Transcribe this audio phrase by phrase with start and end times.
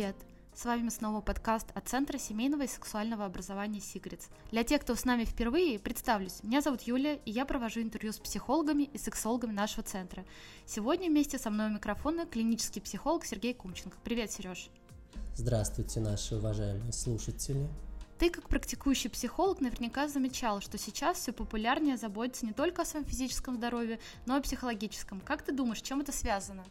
[0.00, 0.16] Привет!
[0.54, 4.30] С вами снова подкаст от Центра семейного и сексуального образования Secrets.
[4.50, 6.42] Для тех, кто с нами впервые, представлюсь.
[6.42, 10.24] Меня зовут Юлия, и я провожу интервью с психологами и сексологами нашего центра.
[10.64, 13.98] Сегодня вместе со мной у микрофона клинический психолог Сергей Кумченко.
[14.02, 14.70] Привет, Сереж!
[15.36, 17.68] Здравствуйте, наши уважаемые слушатели.
[18.18, 23.04] Ты, как практикующий психолог, наверняка замечал, что сейчас все популярнее заботиться не только о своем
[23.04, 25.20] физическом здоровье, но и о психологическом.
[25.20, 26.64] Как ты думаешь, чем это связано?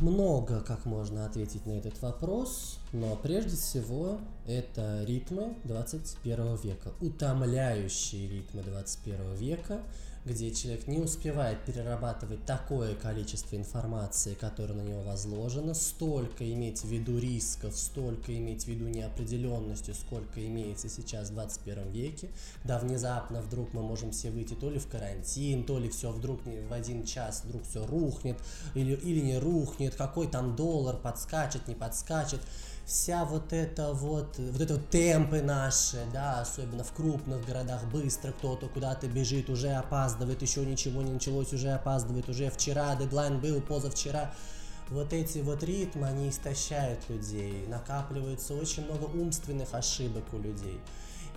[0.00, 8.28] Много как можно ответить на этот вопрос, но прежде всего это ритмы 21 века, утомляющие
[8.28, 9.80] ритмы 21 века,
[10.24, 16.88] где человек не успевает перерабатывать такое количество информации, которое на него возложено, столько иметь в
[16.88, 22.28] виду рисков, столько иметь в виду неопределенности, сколько имеется сейчас в 21 веке,
[22.64, 26.40] да внезапно вдруг мы можем все выйти то ли в карантин, то ли все вдруг
[26.44, 28.38] в один час вдруг все рухнет,
[28.74, 32.40] или, или не рухнет, какой там доллар подскачет, не подскачет
[32.88, 38.32] вся вот эта вот, вот это вот темпы наши, да, особенно в крупных городах, быстро
[38.32, 43.60] кто-то куда-то бежит, уже опаздывает, еще ничего не началось, уже опаздывает, уже вчера дедлайн был,
[43.60, 44.32] позавчера.
[44.88, 50.80] Вот эти вот ритмы, они истощают людей, накапливается очень много умственных ошибок у людей.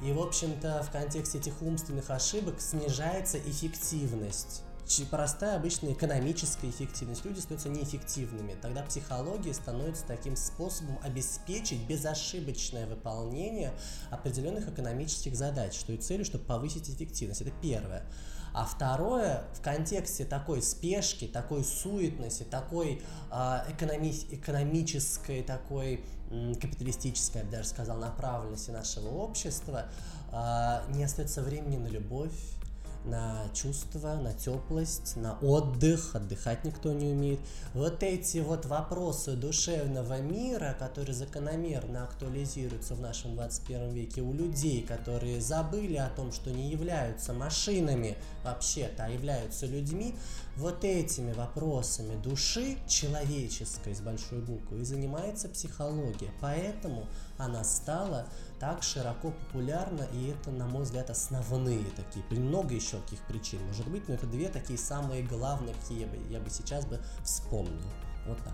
[0.02, 4.63] И, в общем-то, в контексте этих умственных ошибок снижается эффективность
[5.10, 7.24] простая обычная экономическая эффективность.
[7.26, 8.56] Люди становятся неэффективными.
[8.62, 13.74] Тогда психология становится таким способом обеспечить безошибочное выполнение
[14.09, 17.42] определенных экономических задач, что и целью, чтобы повысить эффективность.
[17.42, 18.06] Это первое.
[18.54, 27.38] А второе, в контексте такой спешки, такой суетности, такой э, экономи экономической, такой э, капиталистической,
[27.40, 29.86] я бы даже сказал, направленности нашего общества,
[30.34, 32.34] э, не остается времени на любовь,
[33.06, 37.39] на чувства, на теплость, на отдых, отдыхать никто не умеет.
[37.73, 44.84] Вот эти вот вопросы душевного мира, которые закономерно актуализируются в нашем 21 веке у людей,
[44.84, 50.16] которые забыли о том, что не являются машинами вообще-то, а являются людьми,
[50.57, 56.31] вот этими вопросами души человеческой с большой буквы и занимается психология.
[56.40, 57.07] Поэтому
[57.38, 58.28] она стала
[58.61, 62.23] так широко популярна, и это, на мой взгляд, основные такие.
[62.39, 66.17] Много еще каких причин может быть, но это две такие самые главные, какие я бы,
[66.29, 67.91] я бы сейчас бы вспомнил.
[68.27, 68.53] Вот так.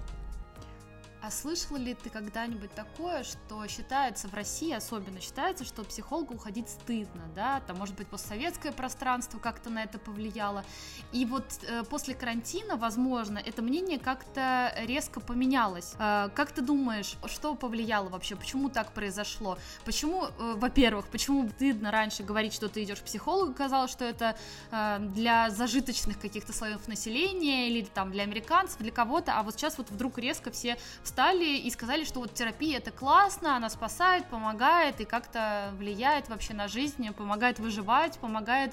[1.28, 6.70] А слышала ли ты когда-нибудь такое, что считается в России, особенно считается, что психологу уходить
[6.70, 10.64] стыдно, да, там, может быть, постсоветское пространство как-то на это повлияло,
[11.12, 15.96] и вот э, после карантина, возможно, это мнение как-то резко поменялось.
[16.00, 19.58] Э, как ты думаешь, что повлияло вообще, почему так произошло?
[19.84, 24.38] Почему, э, во-первых, почему стыдно раньше говорить, что ты идешь к психологу, казалось, что это
[24.72, 29.78] э, для зажиточных каких-то слоев населения или там для американцев, для кого-то, а вот сейчас
[29.78, 31.17] вот вдруг резко все встали
[31.58, 36.68] и сказали, что вот терапия это классно, она спасает, помогает и как-то влияет вообще на
[36.68, 38.72] жизнь, помогает выживать, помогает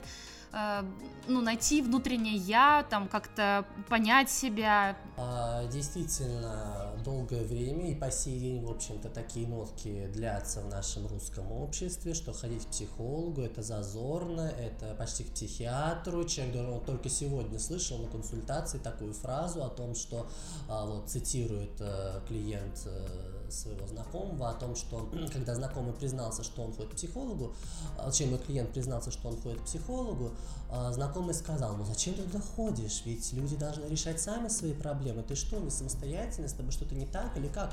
[1.26, 4.96] ну, найти внутреннее я, там как-то понять себя.
[5.16, 11.06] А, действительно, долгое время и по сей день, в общем-то, такие нотки длятся в нашем
[11.06, 16.24] русском обществе, что ходить к психологу это зазорно, это почти к психиатру.
[16.24, 20.28] Человек он только сегодня слышал на консультации такую фразу о том, что,
[20.68, 26.62] а, вот цитирует а, клиент а, своего знакомого о том, что когда знакомый признался, что
[26.62, 27.54] он ходит к психологу,
[27.98, 30.32] а, чем мой клиент признался, что он ходит к психологу,
[30.70, 35.22] а, знакомый сказал, ну зачем ты туда ходишь, ведь люди должны решать сами свои проблемы,
[35.22, 37.72] ты что, не самостоятельно, с тобой что-то не так или как?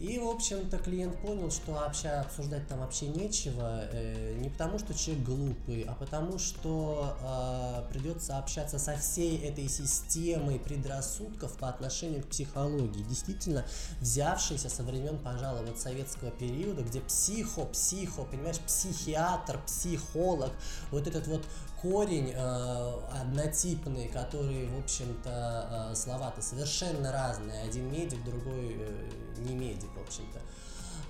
[0.00, 4.94] И, в общем-то, клиент понял, что обща, обсуждать там вообще нечего, э, не потому что
[4.94, 12.22] человек глупый, а потому что э, придется общаться со всей этой системой предрассудков по отношению
[12.22, 13.64] к психологии, действительно
[14.00, 20.52] взявшейся со времен, пожалуй, вот советского периода, где психо, психо, понимаешь, психиатр, психолог,
[20.92, 21.44] вот этот вот
[21.82, 27.62] корень э, однотипный, который, в общем-то, э, слова-то совершенно разные.
[27.62, 30.40] Один медик, другой э, не медик, в общем-то.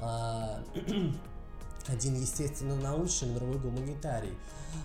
[0.00, 1.12] Э,
[1.88, 4.36] один, естественно, научный, другой гуманитарий.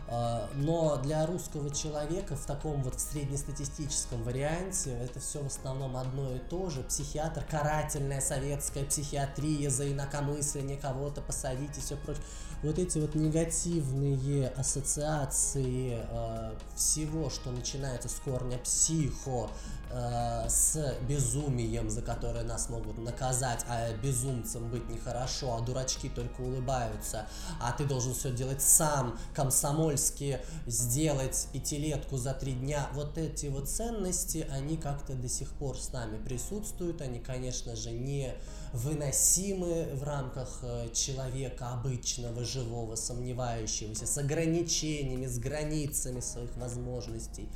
[0.07, 6.33] А, но для русского человека в таком вот среднестатистическом варианте это все в основном одно
[6.35, 6.83] и то же.
[6.83, 12.23] Психиатр, карательная советская психиатрия за инакомыслие, кого-то посадить и все прочее.
[12.63, 19.49] Вот эти вот негативные ассоциации э, всего, что начинается с корня психо,
[19.91, 26.39] э, с безумием, за которое нас могут наказать, а безумцам быть нехорошо, а дурачки только
[26.39, 27.27] улыбаются,
[27.59, 32.87] а ты должен все делать сам, комсомольски сделать пятилетку за три дня.
[32.93, 37.91] Вот эти вот ценности, они как-то до сих пор с нами присутствуют, они, конечно же,
[37.91, 38.33] не
[38.73, 47.47] выносимы в рамках э, человека обычного, живого, сомневающегося, с ограничениями, с границами своих возможностей.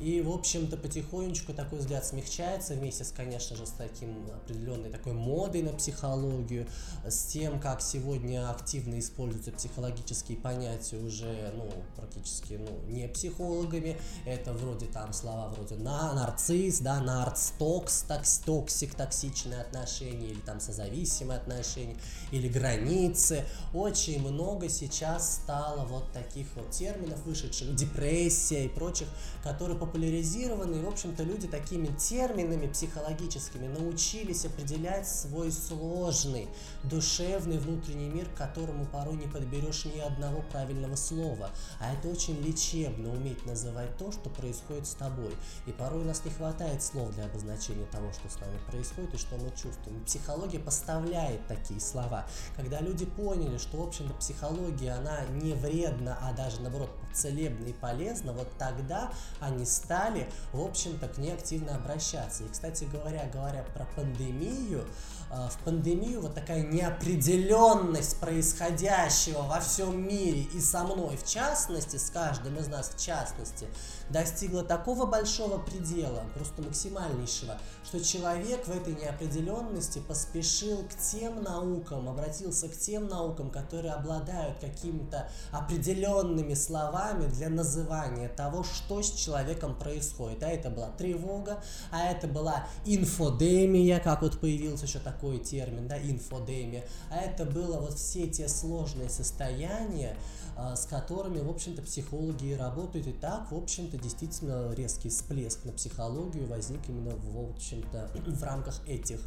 [0.00, 5.12] И, в общем-то, потихонечку такой взгляд смягчается вместе с, конечно же, с таким определенной такой
[5.12, 6.66] модой на психологию,
[7.06, 13.96] с тем, как сегодня активно используются психологические понятия уже, ну, практически, ну, не психологами.
[14.26, 20.58] Это вроде там слова вроде на, нарцисс, да, нарцтокс, токс, токсик, токсичные отношения, или там
[20.58, 21.96] созависимые отношения,
[22.32, 23.44] или границы.
[23.72, 29.08] Очень много сейчас стало вот таких вот терминов вышедших, депрессия и прочих,
[29.42, 36.48] которые популяризированы, и, в общем-то, люди такими терминами психологическими научились определять свой сложный,
[36.84, 41.50] душевный внутренний мир, к которому порой не подберешь ни одного правильного слова.
[41.80, 45.34] А это очень лечебно, уметь называть то, что происходит с тобой.
[45.66, 49.18] И порой у нас не хватает слов для обозначения того, что с нами происходит и
[49.18, 50.02] что мы чувствуем.
[50.04, 52.26] Психология поставляет такие слова.
[52.56, 57.72] Когда люди поняли, что, в общем-то, психология, она не вредна, а даже, наоборот, целебна и
[57.72, 62.44] полезна, вот тогда они стали, в общем-то, к ней активно обращаться.
[62.44, 64.86] И, кстати говоря, говоря про пандемию,
[65.30, 71.96] а, в пандемию вот такая неопределенность происходящего во всем мире и со мной в частности,
[71.96, 73.66] с каждым из нас в частности,
[74.10, 82.08] достигла такого большого предела, просто максимальнейшего, что человек в этой неопределенности поспешил к тем наукам,
[82.08, 89.74] обратился к тем наукам, которые обладают какими-то определенными словами для называния того, что с человеком
[89.78, 90.42] происходит.
[90.42, 95.98] А это была тревога, а это была инфодемия, как вот появился еще такой термин, да,
[95.98, 100.16] инфодемия, а это было вот все те сложные состояния,
[100.56, 103.06] с которыми, в общем-то, психологи работают.
[103.06, 108.80] И так, в общем-то, действительно резкий всплеск на психологию возник именно, в общем-то, в рамках
[108.86, 109.20] этих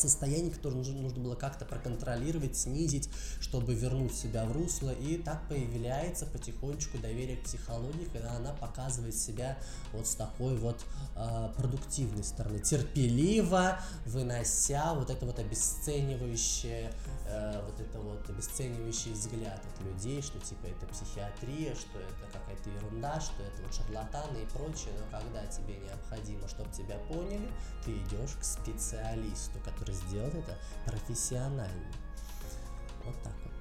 [0.00, 3.08] состояние, которое нужно, нужно было как-то проконтролировать, снизить,
[3.40, 4.90] чтобы вернуть себя в русло.
[4.90, 9.58] И так появляется потихонечку доверие к психологии, когда она показывает себя
[9.92, 10.84] вот с такой вот
[11.14, 16.92] э, продуктивной стороны, терпеливо вынося вот это вот обесценивающее,
[17.26, 22.70] э, вот это вот обесценивающий взгляд от людей, что типа это психиатрия, что это какая-то
[22.70, 27.48] ерунда, что это вот шарлатаны и прочее, но когда тебе необходимо, чтобы тебя поняли,
[27.84, 31.92] ты идешь к специалисту, который который сделает это профессионально.
[33.04, 33.55] Вот так вот.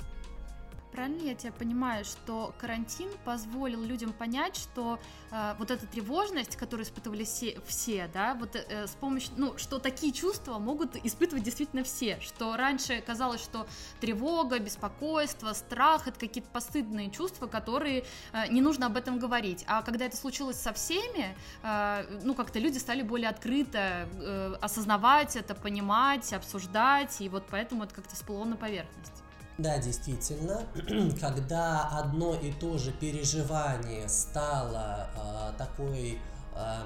[0.95, 4.97] Правильно я тебя понимаю, что карантин позволил людям понять, что
[5.29, 9.79] э, вот эта тревожность, которую испытывали все, все да, вот э, с помощью, ну, что
[9.79, 13.67] такие чувства могут испытывать действительно все, что раньше казалось, что
[13.99, 19.81] тревога, беспокойство, страх это какие-то постыдные чувства, которые э, не нужно об этом говорить, а
[19.81, 25.55] когда это случилось со всеми, э, ну, как-то люди стали более открыто э, осознавать это,
[25.55, 29.24] понимать, обсуждать, и вот поэтому это как-то всплыло на поверхность.
[29.57, 30.63] Да, действительно,
[31.21, 36.19] когда одно и то же переживание стало э, такой
[36.55, 36.85] э,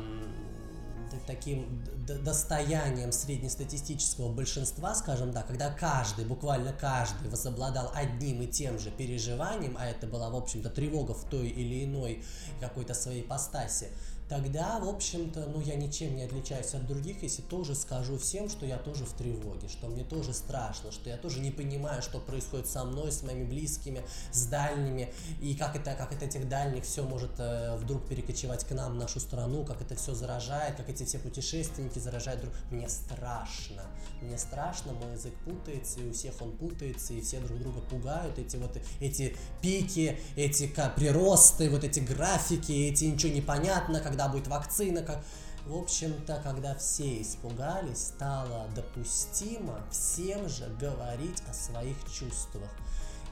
[1.25, 1.83] таким
[2.23, 9.75] достоянием среднестатистического большинства, скажем так, когда каждый, буквально каждый возобладал одним и тем же переживанием,
[9.79, 12.23] а это была, в общем-то, тревога в той или иной
[12.59, 13.87] какой-то своей постаси,
[14.29, 18.65] тогда, в общем-то, ну, я ничем не отличаюсь от других, если тоже скажу всем, что
[18.65, 22.67] я тоже в тревоге, что мне тоже страшно, что я тоже не понимаю, что происходит
[22.67, 27.03] со мной, с моими близкими, с дальними, и как это, как это этих дальних все
[27.03, 31.03] может э, вдруг перекочевать к нам, в нашу страну, как это все заражает, как эти
[31.03, 32.53] все путешественники заражают друг.
[32.69, 33.81] Мне страшно,
[34.21, 38.37] мне страшно, мой язык путается, и у всех он путается, и все друг друга пугают,
[38.37, 44.27] эти вот, эти пики, эти приросты, вот эти графики, эти ничего не понятно, когда когда
[44.27, 45.23] будет вакцина, как...
[45.65, 52.69] В общем-то, когда все испугались, стало допустимо всем же говорить о своих чувствах.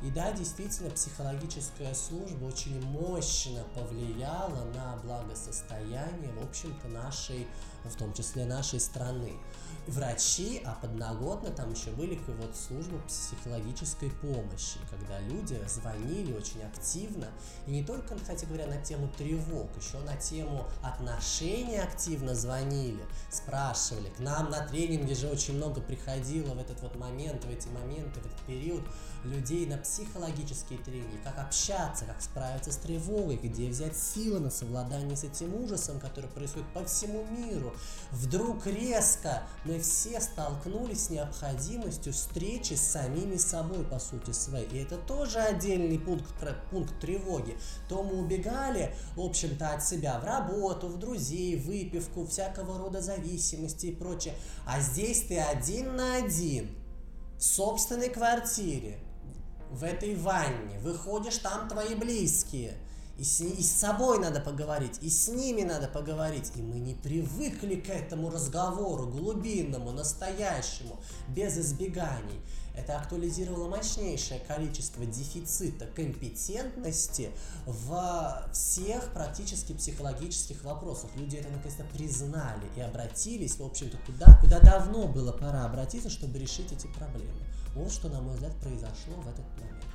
[0.04, 7.48] И да, действительно, психологическая служба очень мощно повлияла на благосостояние, в общем-то, нашей,
[7.86, 9.34] в том числе нашей страны.
[9.88, 17.28] Врачи, а подноготно там еще были вот службы психологической помощи, когда люди звонили очень активно,
[17.66, 24.10] и не только, кстати говоря, на тему тревог, еще на тему отношений активно звонили, спрашивали.
[24.10, 28.20] К нам на тренинге же очень много приходило в этот вот момент, в эти моменты,
[28.20, 28.84] в этот период
[29.24, 35.16] людей на психологические тренинги, как общаться, как справиться с тревогой, где взять силы на совладание
[35.16, 37.74] с этим ужасом, который происходит по всему миру.
[38.12, 44.68] Вдруг резко мы все столкнулись с необходимостью встречи с самими собой, по сути своей.
[44.70, 46.26] И это тоже отдельный пункт,
[46.72, 47.58] пункт тревоги.
[47.90, 53.88] То мы убегали, в общем-то, от себя в работу, в друзей, выпивку, всякого рода зависимости
[53.88, 54.36] и прочее.
[54.66, 56.70] А здесь ты один на один
[57.38, 59.00] в собственной квартире,
[59.70, 62.78] в этой ванне, выходишь, там твои близкие,
[63.18, 66.52] и с, и с собой надо поговорить, и с ними надо поговорить.
[66.56, 72.42] И мы не привыкли к этому разговору глубинному, настоящему, без избеганий.
[72.76, 77.32] Это актуализировало мощнейшее количество дефицита компетентности
[77.66, 81.10] в всех практически психологических вопросах.
[81.16, 86.38] Люди это наконец-то признали и обратились, в общем-то, туда, куда давно было пора обратиться, чтобы
[86.38, 87.42] решить эти проблемы.
[87.74, 89.87] Вот что, на мой взгляд, произошло в этот момент.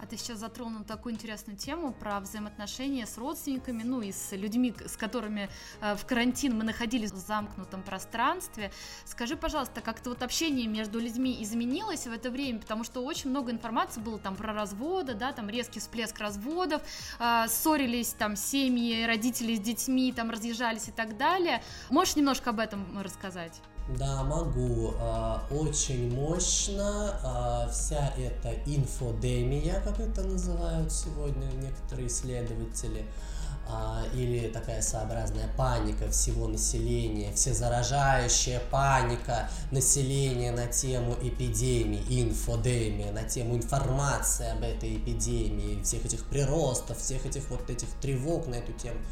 [0.00, 4.72] А ты сейчас затронул такую интересную тему про взаимоотношения с родственниками, ну и с людьми,
[4.86, 5.48] с которыми
[5.80, 8.70] э, в карантин мы находились в замкнутом пространстве.
[9.04, 13.50] Скажи, пожалуйста, как-то вот общение между людьми изменилось в это время, потому что очень много
[13.50, 16.80] информации было там про разводы, да, там резкий всплеск разводов,
[17.18, 21.62] э, ссорились там семьи, родители с детьми, там разъезжались и так далее.
[21.90, 23.60] Можешь немножко об этом рассказать?
[23.96, 24.92] Да, могу.
[24.98, 33.06] А, очень мощно а, вся эта инфодемия, как это называют сегодня некоторые исследователи,
[33.66, 43.22] а, или такая своеобразная паника всего населения, всезаражающая паника населения на тему эпидемии, инфодемия, на
[43.22, 48.72] тему информации об этой эпидемии, всех этих приростов, всех этих вот этих тревог на эту
[48.74, 48.98] тему–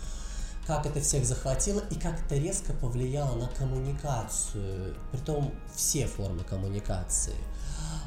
[0.66, 7.36] как это всех захватило и как это резко повлияло на коммуникацию, притом все формы коммуникации.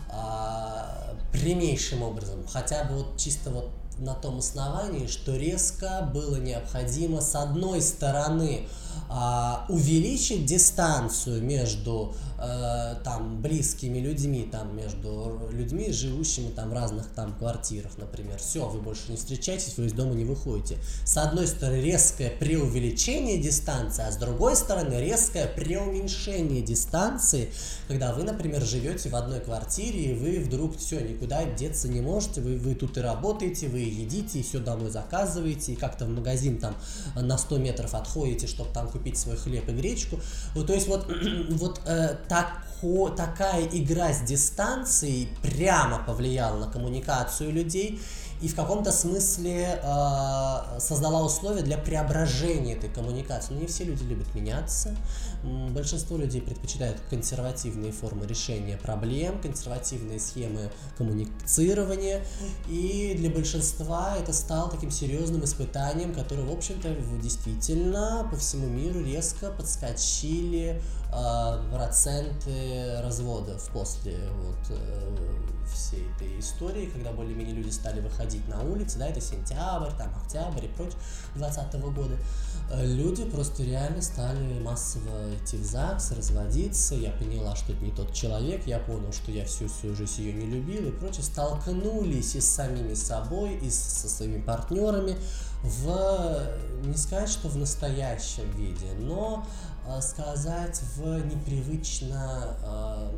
[0.10, 7.22] А, прямейшим образом, хотя бы вот чисто вот на том основании, что резко было необходимо
[7.22, 8.68] с одной стороны
[9.70, 17.34] увеличить дистанцию между э, там близкими людьми, там между людьми, живущими там в разных там
[17.34, 18.40] квартирах, например.
[18.40, 20.78] Все, вы больше не встречаетесь, вы из дома не выходите.
[21.06, 27.52] С одной стороны резкое преувеличение дистанции, а с другой стороны резкое преуменьшение дистанции,
[27.88, 32.42] когда вы, например, живете в одной квартире и вы вдруг все никуда деться не можете,
[32.42, 36.58] вы, вы тут и работаете, вы едите, и все домой заказываете, и как-то в магазин
[36.58, 36.76] там
[37.16, 40.20] на 100 метров отходите, чтобы там купить свой хлеб и гречку.
[40.56, 41.08] Вот, то есть вот,
[41.52, 48.00] вот э, тако, такая игра с дистанцией прямо повлияла на коммуникацию людей
[48.42, 53.54] и в каком-то смысле э, создала условия для преображения этой коммуникации.
[53.54, 54.96] Но не все люди любят меняться.
[55.44, 62.22] Большинство людей предпочитают консервативные формы решения проблем, консервативные схемы коммуницирования.
[62.68, 69.04] И для большинства это стало таким серьезным испытанием, которое, в общем-то, действительно по всему миру
[69.04, 70.82] резко подскочили
[71.14, 78.62] э, проценты разводов после вот, э, всей этой истории, когда более-менее люди стали выходить на
[78.62, 81.00] улицы, да, это сентябрь, там, октябрь и прочее
[81.36, 82.18] 2020 года,
[82.76, 88.14] люди просто реально стали массово идти в ЗАГС, разводиться, я поняла, что это не тот
[88.14, 90.88] человек, я понял, что я всю свою жизнь ее не любил.
[90.88, 95.18] И прочее, столкнулись и с самими собой, и со своими партнерами
[95.64, 99.46] в, не сказать, что в настоящем виде, но
[99.88, 103.12] э, сказать в непривычно э,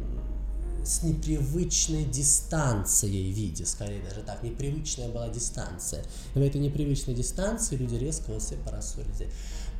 [0.86, 6.04] с непривычной дистанцией виде, скорее даже так, непривычная была дистанция.
[6.36, 9.32] И в этой непривычной дистанции люди резко вот все порассорились.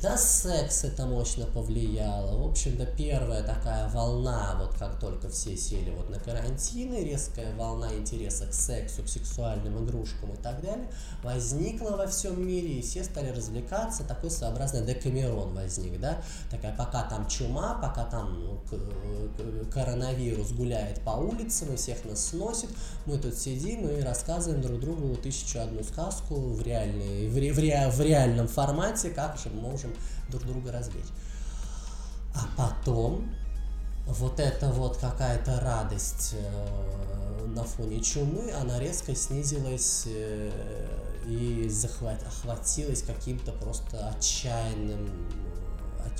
[0.02, 2.36] Да, секс это мощно повлияло.
[2.36, 7.54] В общем-то, первая такая волна, вот как только все сели вот на карантин, и резкая
[7.54, 10.88] волна интереса к сексу, к сексуальным игрушкам и так далее,
[11.22, 17.04] возникла во всем мире, и все стали развлекаться, такой своеобразный декамерон возник, да, такая, пока
[17.04, 18.60] там чума, пока там ну,
[19.72, 22.70] коронавирус гуляет по улицам и всех нас сносит,
[23.06, 27.58] мы тут сидим и рассказываем друг другу тысячу одну сказку в, реальной, в, ре, в,
[27.60, 29.91] ре, в реальном формате, как же мы можем
[30.32, 31.06] друг друга развлечь.
[32.34, 33.28] А потом
[34.06, 40.50] вот эта вот какая-то радость э, на фоне чумы, она резко снизилась э,
[41.26, 45.08] и захват, охватилась каким-то просто отчаянным,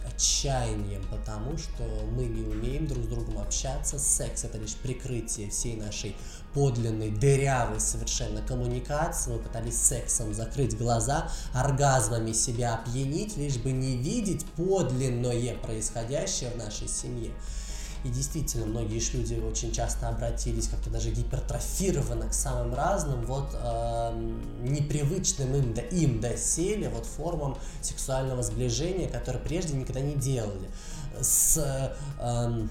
[0.06, 3.98] отчаянием, потому что мы не умеем друг с другом общаться.
[3.98, 6.16] Секс это лишь прикрытие всей нашей
[6.54, 9.32] подлинной, дырявой совершенно коммуникации.
[9.32, 16.56] Мы пытались сексом закрыть глаза, оргазмами себя опьянить, лишь бы не видеть подлинное происходящее в
[16.56, 17.30] нашей семье.
[18.04, 24.32] И действительно, многие люди очень часто обратились как-то даже гипертрофированно к самым разным, вот э,
[24.62, 30.68] непривычным им, да, им доселе, вот формам сексуального сближения, которые прежде никогда не делали.
[31.20, 32.66] С э,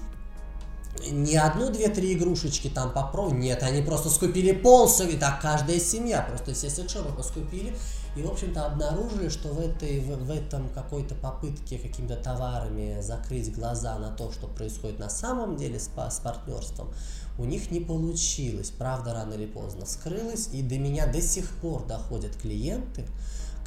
[1.10, 5.80] не одну, две, три игрушечки там попробовать, нет, они просто скупили полсу, и так каждая
[5.80, 7.74] семья, просто все секшопы поскупили,
[8.14, 13.54] и, в общем-то, обнаружили, что в, этой, в, в этом какой-то попытке какими-то товарами закрыть
[13.54, 16.92] глаза на то, что происходит на самом деле с, с партнерством,
[17.38, 18.70] у них не получилось.
[18.70, 23.06] Правда, рано или поздно скрылась, и до меня до сих пор доходят клиенты,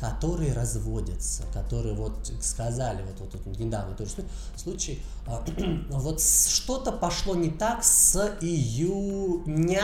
[0.10, 4.12] которые разводятся, которые вот сказали, вот, вот, вот недавно тоже
[4.56, 5.44] случай, а,
[5.90, 9.84] вот что-то пошло не так с июня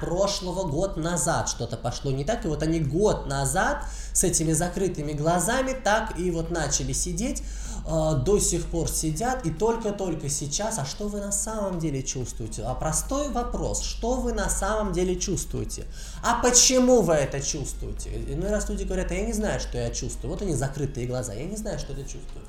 [0.00, 5.12] прошлого года назад, что-то пошло не так, и вот они год назад с этими закрытыми
[5.12, 7.42] глазами так и вот начали сидеть,
[7.86, 12.62] э, до сих пор сидят, и только-только сейчас, а что вы на самом деле чувствуете?
[12.64, 15.86] А простой вопрос, что вы на самом деле чувствуете?
[16.22, 18.10] А почему вы это чувствуете?
[18.28, 20.32] Иной раз люди говорят, а я не знаю, что я чувствую.
[20.32, 22.44] Вот они закрытые глаза, я не знаю, что это чувствую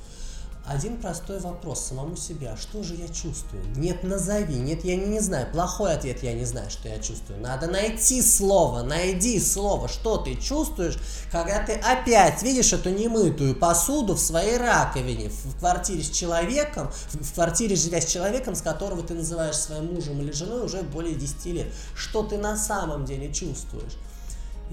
[0.65, 3.63] один простой вопрос самому себе, а что же я чувствую?
[3.75, 7.41] Нет, назови, нет, я не, не знаю, плохой ответ, я не знаю, что я чувствую.
[7.41, 10.97] Надо найти слово, найди слово, что ты чувствуешь,
[11.31, 17.33] когда ты опять видишь эту немытую посуду в своей раковине, в квартире с человеком, в
[17.33, 21.45] квартире живя с человеком, с которого ты называешь своим мужем или женой уже более 10
[21.47, 21.67] лет.
[21.93, 23.97] Что ты на самом деле чувствуешь?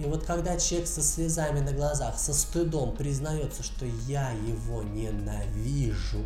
[0.00, 6.24] И вот когда человек со слезами на глазах, со стыдом признается, что я его ненавижу,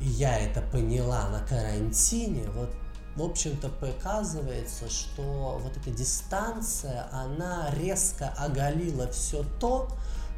[0.00, 2.70] и я это поняла на карантине, вот
[3.14, 9.88] в общем-то показывается, что вот эта дистанция, она резко оголила все то,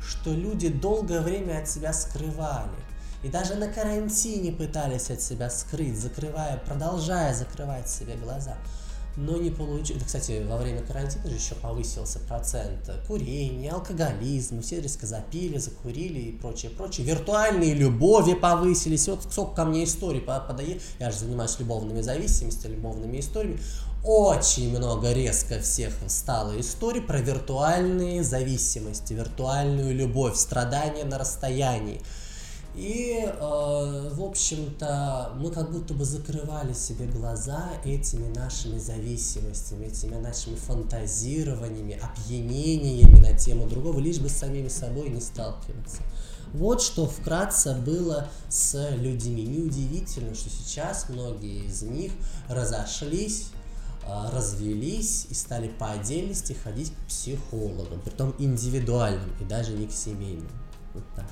[0.04, 2.68] что люди долгое время от себя скрывали.
[3.22, 8.56] И даже на карантине пытались от себя скрыть, закрывая, продолжая закрывать себе глаза
[9.16, 10.02] но не получилось.
[10.04, 16.32] Кстати, во время карантина же еще повысился процент курения, алкоголизма, все резко запили, закурили и
[16.32, 17.06] прочее, прочее.
[17.06, 19.08] Виртуальные любови повысились.
[19.08, 23.60] Вот сколько ко мне историй подает, я же занимаюсь любовными зависимостями, любовными историями.
[24.04, 32.02] Очень много резко всех стало историй про виртуальные зависимости, виртуальную любовь, страдания на расстоянии.
[32.74, 40.16] И, э, в общем-то, мы как будто бы закрывали себе глаза этими нашими зависимостями, этими
[40.16, 46.02] нашими фантазированиями, опьянениями на тему другого, лишь бы с самими собой не сталкиваться.
[46.52, 49.44] Вот что вкратце было с людьми.
[49.44, 52.10] Неудивительно, что сейчас многие из них
[52.48, 53.50] разошлись,
[54.02, 59.92] э, развелись и стали по отдельности ходить к психологам, притом индивидуальным и даже не к
[59.92, 60.50] семейным.
[60.92, 61.26] Вот так.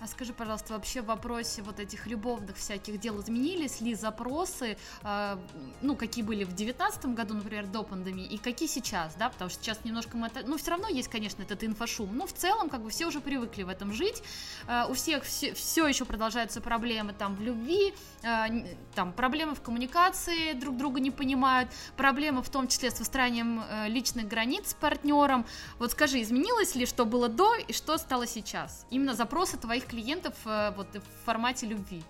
[0.00, 5.36] А скажи, пожалуйста, вообще в вопросе вот этих любовных всяких дел изменились ли запросы, э,
[5.82, 9.60] ну, какие были в девятнадцатом году, например, до пандемии, и какие сейчас, да, потому что
[9.60, 12.82] сейчас немножко мы это, ну, все равно есть, конечно, этот инфошум, но в целом, как
[12.82, 14.22] бы, все уже привыкли в этом жить,
[14.68, 19.60] э, у всех все, все еще продолжаются проблемы там в любви, э, там, проблемы в
[19.62, 24.74] коммуникации, друг друга не понимают, проблемы в том числе с выстраиванием э, личных границ с
[24.74, 25.44] партнером,
[25.80, 28.86] вот скажи, изменилось ли, что было до и что стало сейчас?
[28.90, 32.04] Именно запросы твоих клиентов э, вот в формате любви?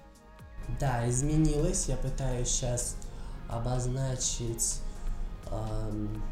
[0.81, 1.87] Да, изменилось.
[1.89, 2.97] Я пытаюсь сейчас
[3.49, 4.81] обозначить.
[5.51, 6.23] Эм,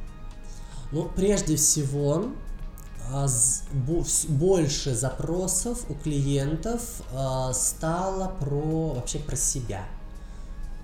[0.93, 2.27] ну, прежде всего,
[3.13, 3.27] а,
[4.29, 6.83] больше запросов у клиентов
[7.13, 9.85] э, стало про вообще про себя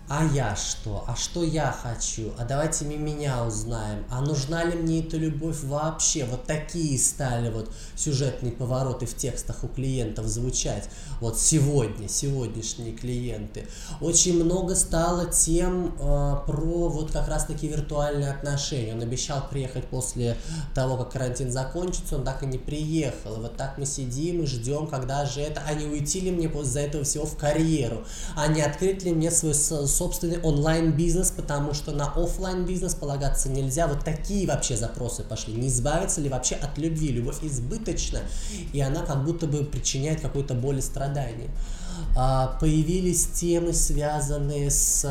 [0.09, 1.05] а я что?
[1.07, 2.33] А что я хочу?
[2.39, 4.05] А давайте мы меня узнаем.
[4.11, 6.25] А нужна ли мне эта любовь вообще?
[6.25, 10.89] Вот такие стали вот сюжетные повороты в текстах у клиентов звучать.
[11.21, 13.67] Вот сегодня, сегодняшние клиенты.
[14.01, 18.93] Очень много стало тем э, про вот как раз таки виртуальные отношения.
[18.93, 20.37] Он обещал приехать после
[20.75, 23.37] того, как карантин закончится, он так и не приехал.
[23.37, 26.49] И вот так мы сидим и ждем, когда же это, а не уйти ли мне
[26.49, 28.05] после этого всего в карьеру,
[28.37, 29.55] а не открыть ли мне свой
[29.93, 33.87] собственный онлайн-бизнес, потому что на офлайн бизнес полагаться нельзя.
[33.87, 35.55] Вот такие вообще запросы пошли.
[35.55, 37.09] Не избавиться ли вообще от любви?
[37.09, 38.21] Любовь избыточна,
[38.73, 41.51] и она как будто бы причиняет какое-то боль и страдание.
[42.17, 45.07] А, появились темы, связанные с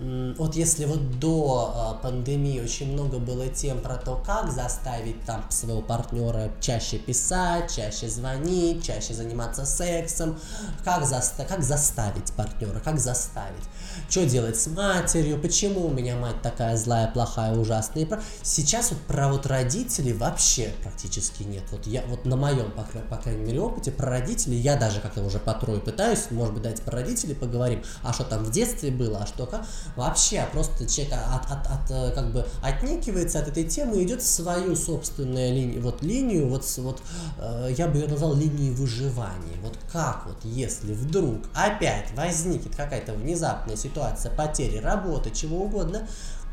[0.00, 5.44] вот если вот до э, пандемии очень много было тем про то, как заставить там
[5.50, 10.38] своего партнера чаще писать, чаще звонить, чаще заниматься сексом,
[10.84, 13.64] как, заста как заставить партнера, как заставить,
[14.08, 18.06] что делать с матерью, почему у меня мать такая злая, плохая, ужасная.
[18.42, 21.64] Сейчас вот про вот родителей вообще практически нет.
[21.72, 25.24] Вот я вот на моем, по, по крайней мере, опыте про родителей, я даже как-то
[25.24, 28.92] уже по трое пытаюсь, может быть, дать про родителей поговорим, а что там в детстве
[28.92, 33.48] было, а что как, вообще просто человек от, от, от, э, как бы отнекивается от
[33.48, 37.02] этой темы и идет свою собственную линию, вот линию, вот, вот
[37.38, 39.56] э, я бы ее назвал линией выживания.
[39.62, 46.06] Вот как вот, если вдруг опять возникнет какая-то внезапная ситуация потери работы, чего угодно,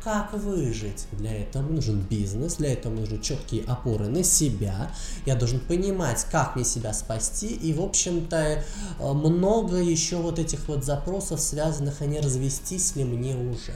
[0.06, 1.08] как выжить.
[1.10, 4.92] Для этого нужен бизнес, для этого нужны четкие опоры на себя.
[5.26, 7.48] Я должен понимать, как мне себя спасти.
[7.48, 13.02] И, в общем-то, э, много еще вот этих вот запросов, связанных, а не развестись ли
[13.02, 13.74] мне уже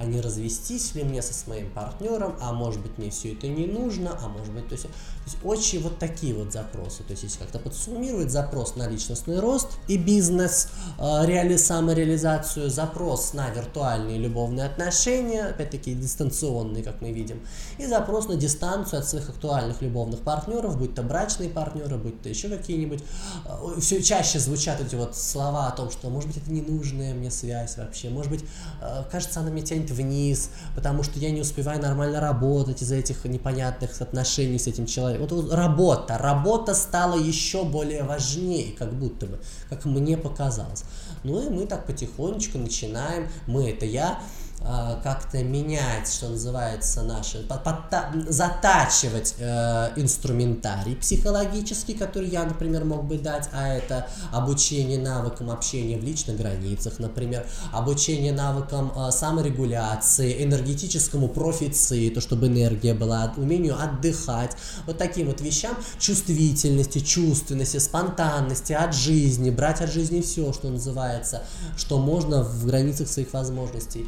[0.00, 3.66] а не развестись ли мне со своим партнером, а может быть мне все это не
[3.66, 4.86] нужно, а может быть, то есть,
[5.24, 9.38] то есть очень вот такие вот запросы, то есть если как-то подсуммировать запрос на личностный
[9.38, 17.12] рост и бизнес, э, реали, самореализацию, запрос на виртуальные любовные отношения, опять-таки дистанционные, как мы
[17.12, 17.40] видим,
[17.78, 22.28] и запрос на дистанцию от своих актуальных любовных партнеров, будь то брачные партнеры, будь то
[22.28, 23.04] еще какие-нибудь,
[23.44, 27.30] э, все чаще звучат эти вот слова о том, что может быть это ненужная мне
[27.30, 28.44] связь вообще, может быть,
[28.80, 33.24] э, кажется, она меня тянет вниз, потому что я не успеваю нормально работать из-за этих
[33.26, 35.09] непонятных отношений с этим человеком.
[35.18, 40.84] Вот работа, работа стала еще более важнее, как будто бы, как мне показалось.
[41.24, 44.20] Ну и мы так потихонечку начинаем, мы это я,
[45.02, 47.46] как-то менять, что называется, наши,
[48.28, 55.96] затачивать э, инструментарий психологический, который я, например, мог бы дать, а это обучение навыкам общения
[55.96, 64.56] в личных границах, например, обучение навыкам э, саморегуляции, энергетическому профициту, чтобы энергия была, умению отдыхать,
[64.86, 71.42] вот таким вот вещам, чувствительности, чувственности, спонтанности от жизни, брать от жизни все, что называется,
[71.76, 74.06] что можно в границах своих возможностей.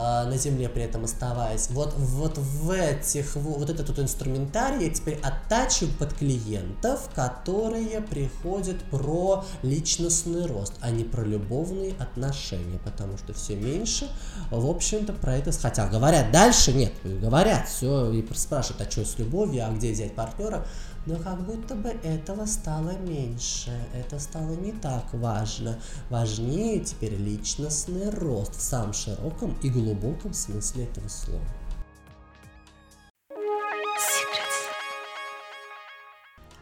[0.00, 1.70] А, на земле при этом оставаясь.
[1.70, 8.76] Вот, вот в этих, вот этот вот инструментарий я теперь оттачиваю под клиентов, которые приходят
[8.92, 14.08] про личностный рост, а не про любовные отношения, потому что все меньше,
[14.52, 19.18] в общем-то, про это, хотя говорят дальше, нет, говорят, все, и спрашивают, а что с
[19.18, 20.64] любовью, а где взять партнера,
[21.06, 25.78] но как будто бы этого стало меньше, это стало не так важно.
[26.10, 31.44] Важнее теперь личностный рост в самом широком и глубоком смысле этого слова.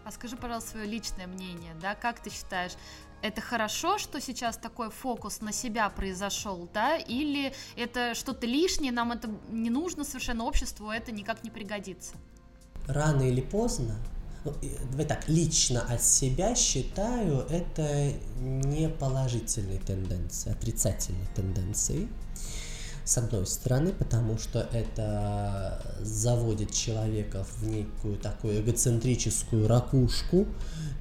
[0.05, 2.73] А скажи, пожалуйста, свое личное мнение, да, как ты считаешь,
[3.23, 9.11] это хорошо, что сейчас такой фокус на себя произошел, да, или это что-то лишнее, нам
[9.11, 12.15] это не нужно совершенно обществу, это никак не пригодится?
[12.87, 13.97] Рано или поздно
[14.47, 14.55] ну,
[14.91, 22.09] давай так, лично от себя считаю это не положительной тенденцией, отрицательной тенденцией.
[23.05, 30.47] С одной стороны, потому что это заводит человека в некую такую эгоцентрическую ракушку.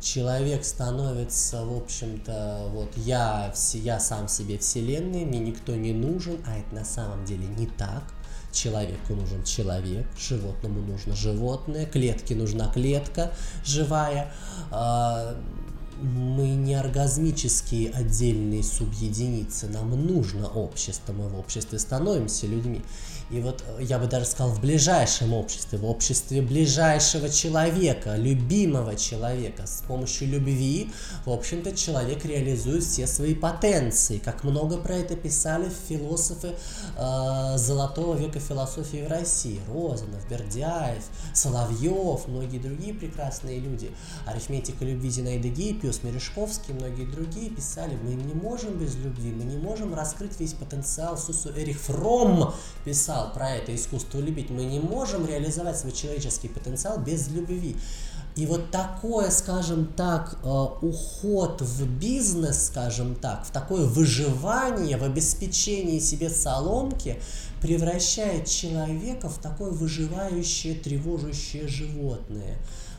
[0.01, 6.59] Человек становится, в общем-то, вот я, я сам себе вселенной, мне никто не нужен, а
[6.59, 8.03] это на самом деле не так
[8.55, 13.33] Человеку нужен человек, животному нужно животное, клетке нужна клетка
[13.65, 14.31] живая.
[14.71, 15.35] А,
[16.01, 22.81] мы не оргазмические отдельные субъединицы, нам нужно общество, мы в обществе становимся людьми.
[23.31, 28.95] И вот э, я бы даже сказал в ближайшем обществе, в обществе ближайшего человека, любимого
[28.95, 29.65] человека.
[29.65, 30.91] С помощью любви,
[31.25, 34.19] в общем-то, человек реализует все свои потенции.
[34.19, 36.53] Как много про это писали философы
[36.97, 39.59] э, золотого века философии в России.
[39.67, 43.91] Розанов, Бердяев, Соловьев, многие другие прекрасные люди.
[44.25, 49.57] Арифметика любви Зинаида Гиппиус, Мережковский, многие другие писали, мы не можем без любви, мы не
[49.57, 51.17] можем раскрыть весь потенциал.
[51.17, 56.49] Сусу Эрих Фром писал, писал про это искусство любить, мы не можем реализовать свой человеческий
[56.49, 57.75] потенциал без любви.
[58.35, 65.03] И вот такое, скажем так, э, уход в бизнес, скажем так, в такое выживание, в
[65.03, 67.17] обеспечении себе соломки,
[67.61, 72.57] превращает человека в такое выживающее, тревожащее животное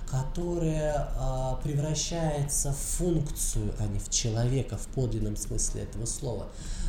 [0.08, 6.46] которая а, превращается в функцию, а не в человека в подлинном смысле этого слова,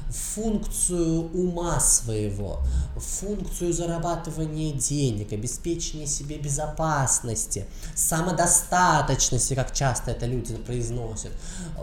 [0.10, 2.62] функцию ума своего,
[2.96, 7.66] функцию зарабатывания денег, обеспечения себе безопасности,
[7.96, 11.32] самодостаточности, как часто это люди произносят,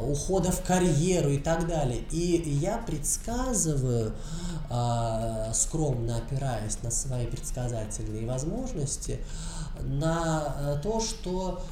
[0.00, 2.02] ухода в карьеру и так далее.
[2.10, 4.14] И я предсказываю,
[4.70, 9.20] а, скромно опираясь на свои предсказательные возможности,
[9.80, 11.62] на э, то, что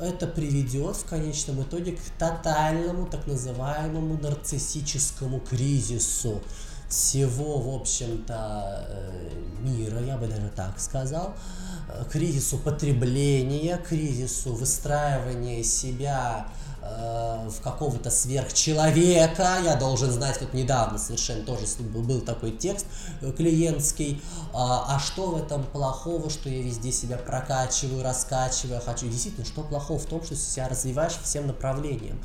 [0.00, 6.42] это приведет в конечном итоге к тотальному так называемому нарциссическому кризису
[6.88, 9.30] всего, в общем-то, э,
[9.60, 11.34] мира, я бы даже так сказал,
[11.88, 16.48] э, кризису потребления, кризису выстраивания себя
[17.48, 22.86] в какого-то сверхчеловека, я должен знать, вот недавно совершенно тоже был такой текст
[23.20, 24.22] э, клиентский,
[24.52, 29.62] а, а что в этом плохого, что я везде себя прокачиваю, раскачиваю, хочу, действительно, что
[29.62, 32.20] плохого в том, что себя развиваешь всем направлениям,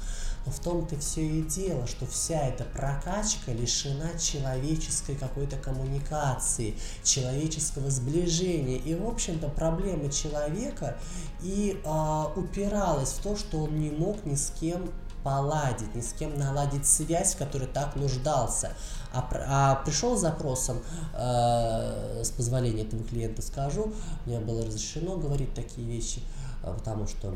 [0.45, 7.89] но в том-то все и дело, что вся эта прокачка лишена человеческой какой-то коммуникации, человеческого
[7.89, 8.77] сближения.
[8.77, 10.97] И, в общем-то, проблема человека
[11.41, 14.89] и э, упиралась в то, что он не мог ни с кем
[15.23, 18.73] поладить, ни с кем наладить связь, в которой так нуждался.
[19.13, 20.82] А, а пришел с запросом,
[21.13, 23.93] э, с позволения этого клиента скажу,
[24.25, 26.21] мне было разрешено говорить такие вещи,
[26.63, 27.34] э, потому что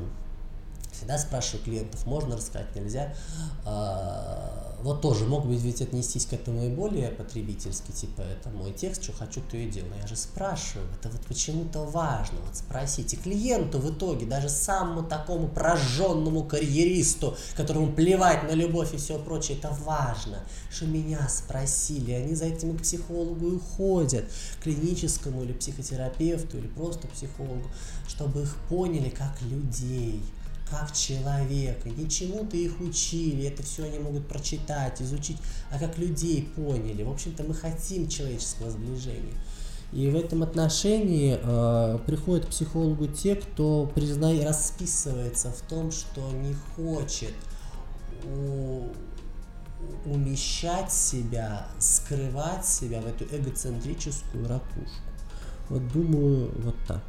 [0.97, 3.13] Всегда спрашиваю клиентов, можно рассказать, нельзя.
[3.65, 8.71] А, вот тоже мог бы ведь отнестись к этому и более потребительски, типа, это мой
[8.71, 9.93] текст, что хочу, то и делаю.
[10.01, 13.15] Я же спрашиваю, это вот почему-то важно, вот спросите.
[13.15, 19.59] Клиенту в итоге, даже самому такому прожженному карьеристу, которому плевать на любовь и все прочее,
[19.59, 20.39] это важно,
[20.71, 24.25] что меня спросили, они за этим к психологу и ходят,
[24.63, 27.67] клиническому или психотерапевту, или просто психологу,
[28.07, 30.23] чтобы их поняли как людей
[30.69, 31.89] как человека.
[31.89, 35.37] Не чему-то их учили, это все они могут прочитать, изучить,
[35.71, 37.03] а как людей поняли.
[37.03, 39.33] В общем-то, мы хотим человеческого сближения.
[39.93, 46.29] И в этом отношении э, приходят к психологу те, кто признай, расписывается в том, что
[46.31, 47.33] не хочет
[48.25, 48.89] у,
[50.05, 55.03] умещать себя, скрывать себя в эту эгоцентрическую ракушку.
[55.69, 57.03] Вот думаю, вот так.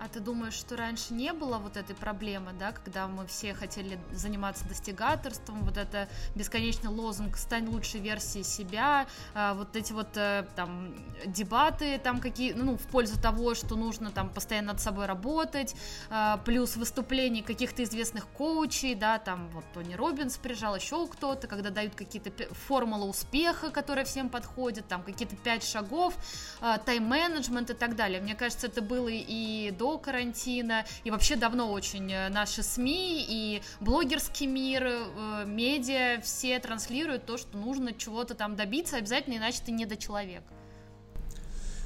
[0.00, 3.98] А ты думаешь, что раньше не было вот этой проблемы, да, когда мы все хотели
[4.12, 10.46] заниматься достигаторством, вот это бесконечный лозунг «стань лучшей версией себя», а, вот эти вот э,
[10.56, 10.94] там
[11.26, 15.74] дебаты там какие, ну, в пользу того, что нужно там постоянно над собой работать,
[16.08, 21.68] а, плюс выступления каких-то известных коучей, да, там вот Тони Робинс приезжал, еще кто-то, когда
[21.68, 26.14] дают какие-то формулы успеха, которые всем подходят, там какие-то пять шагов,
[26.62, 28.22] а, тайм-менеджмент и так далее.
[28.22, 33.62] Мне кажется, это было и до карантина, и вообще давно очень э, наши СМИ и
[33.80, 39.72] блогерский мир, э, медиа, все транслируют то, что нужно чего-то там добиться обязательно, иначе ты
[39.72, 40.52] не до человека.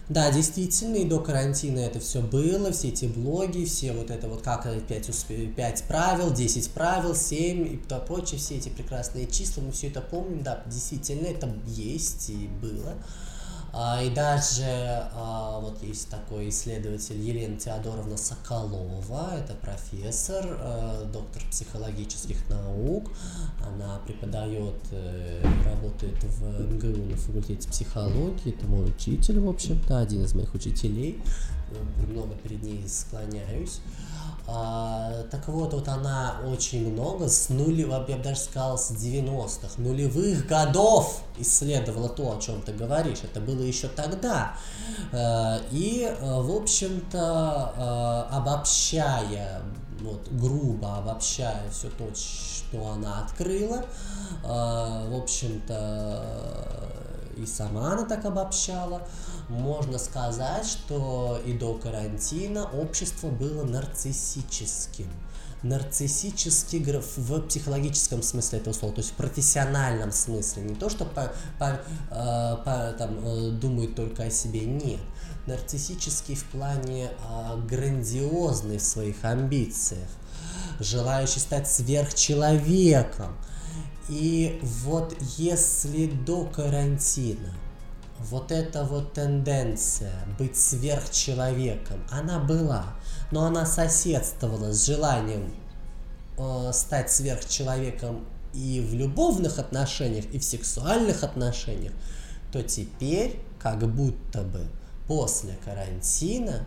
[0.08, 4.42] Да, действительно, и до карантина это все было, все эти блоги, все вот это вот
[4.42, 9.88] как 5, 5 правил, 10 правил, 7 и прочее, все эти прекрасные числа, мы все
[9.88, 12.94] это помним, да, действительно, это есть и было.
[13.76, 14.62] А, и даже
[15.14, 23.10] а, вот есть такой исследователь Елена Теодоровна Соколова, это профессор, а, доктор психологических наук,
[23.66, 30.22] она преподает, э, работает в МГУ на факультете психологии, это мой учитель, в общем-то, один
[30.22, 31.20] из моих учителей,
[32.08, 33.80] много перед ней склоняюсь.
[34.46, 39.80] А, так вот, вот она очень много с нулевых, я бы даже сказал, с 90-х,
[39.80, 43.20] нулевых годов исследовала то, о чем ты говоришь.
[43.22, 44.54] Это было еще тогда.
[45.12, 49.62] А, и, а, в общем-то, а, обобщая,
[50.02, 53.86] вот, грубо обобщая все то, что она открыла,
[54.42, 56.93] в общем-то,
[57.36, 59.06] и сама она так обобщала,
[59.48, 65.10] можно сказать, что и до карантина общество было нарциссическим.
[65.62, 70.62] Нарциссический в психологическом смысле этого слова, то есть в профессиональном смысле.
[70.62, 75.00] Не то, что по, по, э, по, там, э, думают только о себе, нет.
[75.46, 80.08] Нарциссический в плане э, грандиозный в своих амбициях,
[80.80, 83.34] желающий стать сверхчеловеком.
[84.08, 87.54] И вот если до карантина
[88.18, 92.84] вот эта вот тенденция быть сверхчеловеком, она была,
[93.30, 95.50] но она соседствовала с желанием
[96.38, 101.92] э, стать сверхчеловеком и в любовных отношениях, и в сексуальных отношениях,
[102.52, 104.66] то теперь как будто бы
[105.08, 106.66] после карантина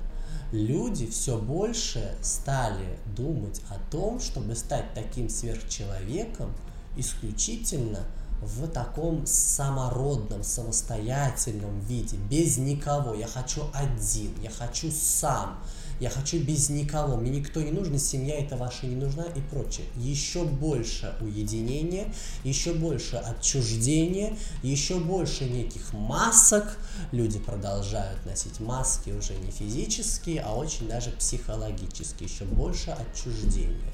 [0.52, 6.54] люди все больше стали думать о том, чтобы стать таким сверхчеловеком
[6.98, 8.00] исключительно
[8.42, 13.16] в таком самородном, самостоятельном виде, без никого.
[13.16, 15.58] Я хочу один, я хочу сам
[16.00, 19.88] я хочу без никого, мне никто не нужен, семья это ваша не нужна и прочее.
[19.96, 26.78] Еще больше уединения, еще больше отчуждения, еще больше неких масок.
[27.12, 33.94] Люди продолжают носить маски уже не физические, а очень даже психологические, еще больше отчуждения.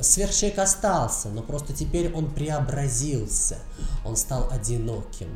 [0.00, 3.58] Сверхчеловек остался, но просто теперь он преобразился,
[4.04, 5.28] он стал одиноким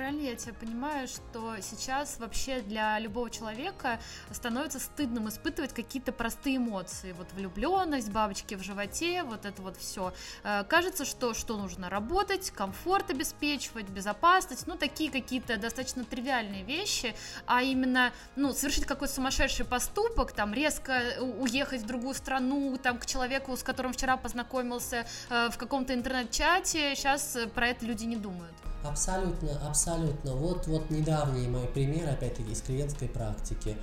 [0.00, 6.56] правильно я тебя понимаю, что сейчас вообще для любого человека становится стыдным испытывать какие-то простые
[6.56, 10.14] эмоции, вот влюбленность, бабочки в животе, вот это вот все.
[10.42, 17.14] Э, кажется, что что нужно работать, комфорт обеспечивать, безопасность, ну такие какие-то достаточно тривиальные вещи,
[17.44, 23.04] а именно, ну совершить какой-то сумасшедший поступок, там резко уехать в другую страну, там к
[23.04, 28.54] человеку, с которым вчера познакомился э, в каком-то интернет-чате, сейчас про это люди не думают.
[28.82, 30.34] Абсолютно, абсолютно.
[30.34, 33.76] Вот, вот недавний мой пример, опять-таки, из клиентской практики.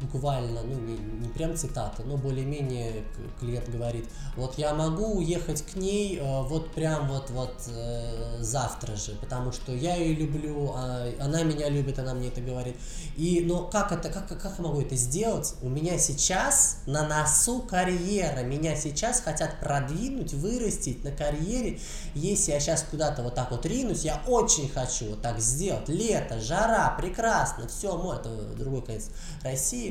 [0.00, 3.04] Буквально, ну не, не прям цитата, но более-менее
[3.40, 8.94] клиент говорит, вот я могу уехать к ней э, вот прям вот вот э, завтра
[8.94, 12.76] же, потому что я ее люблю, а она меня любит, она мне это говорит.
[13.16, 15.54] И, но как это, как, как я могу это сделать?
[15.62, 21.80] У меня сейчас на носу карьера, меня сейчас хотят продвинуть, вырастить на карьере.
[22.14, 25.88] Если я сейчас куда-то вот так вот ринусь, я очень хочу вот так сделать.
[25.88, 29.10] Лето, жара, прекрасно, все, мой, это другой конец
[29.42, 29.87] России,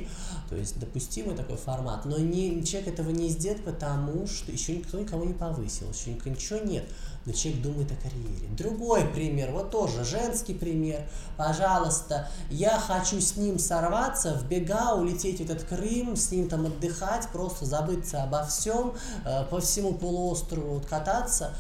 [0.50, 5.00] то есть допустимый такой формат, но не, человек этого не сделает, потому что еще никто
[5.00, 6.86] никого не повысил, еще ничего нет,
[7.26, 8.48] но человек думает о карьере.
[8.58, 11.02] Другой пример, вот тоже женский пример,
[11.36, 16.66] пожалуйста, я хочу с ним сорваться, в бега, улететь в этот Крым, с ним там
[16.66, 18.94] отдыхать, просто забыться обо всем,
[19.26, 21.54] э, по всему полуострову кататься,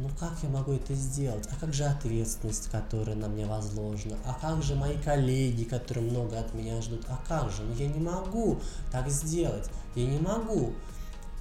[0.00, 1.48] ну как я могу это сделать?
[1.50, 4.16] А как же ответственность, которая на мне возложена?
[4.24, 7.04] А как же мои коллеги, которые много от меня ждут?
[7.08, 7.62] А как же?
[7.62, 9.68] Ну я не могу так сделать.
[9.94, 10.72] Я не могу.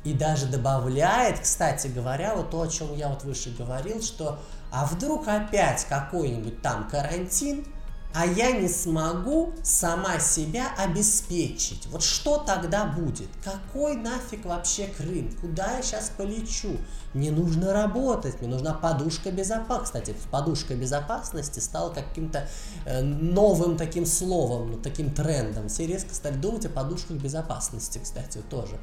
[0.03, 4.39] И даже добавляет, кстати говоря, вот то, о чем я вот выше говорил, что
[4.71, 7.65] а вдруг опять какой-нибудь там карантин,
[8.13, 11.87] а я не смогу сама себя обеспечить.
[11.87, 13.27] Вот что тогда будет?
[13.43, 15.35] Какой нафиг вообще Крым?
[15.41, 16.77] Куда я сейчас полечу?
[17.13, 19.83] Мне нужно работать, мне нужна подушка безопасности.
[19.83, 22.47] Кстати, подушка безопасности стала каким-то
[22.85, 25.69] э, новым таким словом, таким трендом.
[25.69, 28.79] Все резко стали думать о подушках безопасности, кстати, тоже.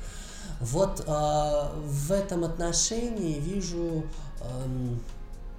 [0.61, 4.05] Вот э, в этом отношении вижу...
[4.41, 4.67] Э,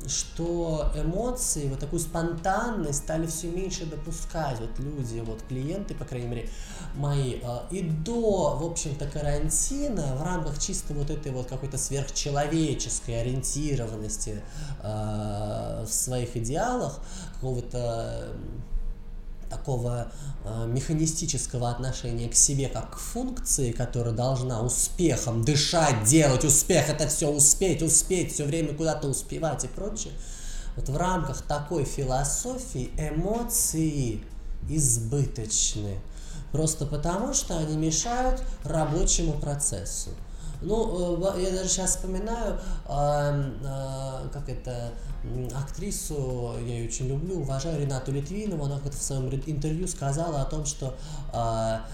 [0.07, 6.27] что эмоции, вот такую спонтанность стали все меньше допускать вот люди, вот клиенты, по крайней
[6.27, 6.49] мере,
[6.95, 7.39] мои.
[7.43, 14.41] А, и до, в общем-то, карантина в рамках чисто вот этой вот какой-то сверхчеловеческой ориентированности
[14.81, 16.99] э, в своих идеалах,
[17.35, 18.29] какого-то
[19.51, 20.07] такого
[20.43, 27.07] э, механистического отношения к себе как к функции, которая должна успехом дышать, делать успех, это
[27.07, 30.13] все успеть, успеть, все время куда-то успевать и прочее.
[30.75, 34.23] Вот в рамках такой философии эмоции
[34.69, 35.99] избыточны.
[36.51, 40.09] Просто потому, что они мешают рабочему процессу.
[40.61, 44.91] Ну, э, я даже сейчас вспоминаю, э, как это,
[45.55, 50.45] актрису, я ее очень люблю, уважаю Ренату Литвинову, она как-то в своем интервью сказала о
[50.45, 50.95] том, что
[51.31, 51.85] а,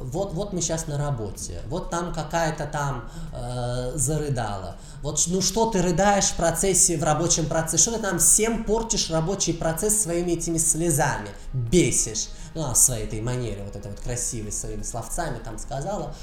[0.00, 5.70] вот, вот мы сейчас на работе, вот там какая-то там э, зарыдала, вот ну что
[5.70, 10.32] ты рыдаешь в процессе, в рабочем процессе, что ты там всем портишь рабочий процесс своими
[10.32, 15.58] этими слезами, бесишь ну, в своей этой манере, вот это вот красивой своими словцами там
[15.58, 16.14] сказала.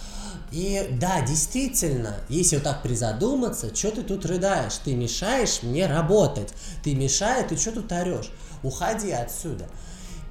[0.52, 4.74] И да, действительно, если вот так призадуматься, что ты тут рыдаешь?
[4.84, 6.54] Ты мешаешь мне работать.
[6.84, 8.32] Ты мешаешь, ты что тут орешь?
[8.64, 9.66] Уходи отсюда.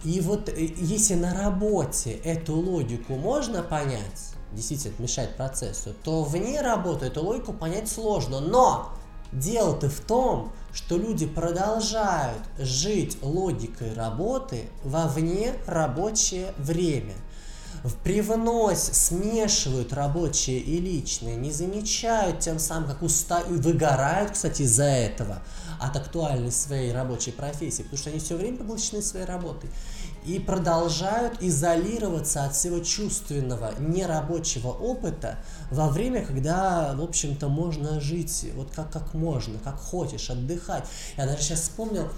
[0.04, 6.60] И вот э, если на работе эту логику можно понять, действительно мешать процессу, то вне
[6.60, 8.40] работы эту логику понять сложно.
[8.40, 8.92] Но
[9.32, 17.14] дело-то в том, что люди продолжают жить логикой работы во вне рабочее время.
[18.02, 25.42] Привнось смешивают рабочее и личное, не замечают тем самым, как устают, выгорают, кстати, из-за этого
[25.78, 29.68] от актуальности своей рабочей профессии, потому что они все время поглощены своей работой
[30.24, 35.36] и продолжают изолироваться от всего чувственного, нерабочего опыта
[35.70, 40.84] во время, когда, в общем-то, можно жить вот как, как можно, как хочешь, отдыхать.
[41.16, 42.08] Я даже сейчас вспомнил,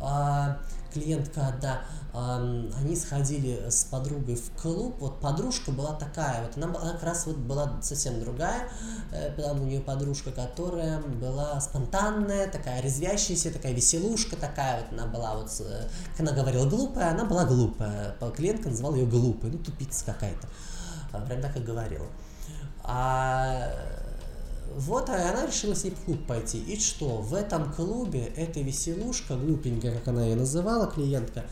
[0.00, 0.58] а,
[0.92, 6.92] клиентка одна, они сходили с подругой в клуб, вот подружка была такая, вот она, она
[6.92, 8.68] как раз вот была совсем другая,
[9.12, 15.06] э, там у нее подружка, которая была спонтанная, такая резвящаяся, такая веселушка такая, вот она
[15.06, 19.58] была вот, э, как она говорила, глупая, она была глупая, клиентка называла ее глупой, ну
[19.58, 20.48] тупица какая-то,
[21.12, 22.06] а, прям так и говорила.
[22.82, 23.70] А
[24.76, 26.58] вот, а она решила с ней в клуб пойти.
[26.62, 27.18] И что?
[27.18, 31.44] В этом клубе эта веселушка, глупенькая, как она ее называла, клиентка,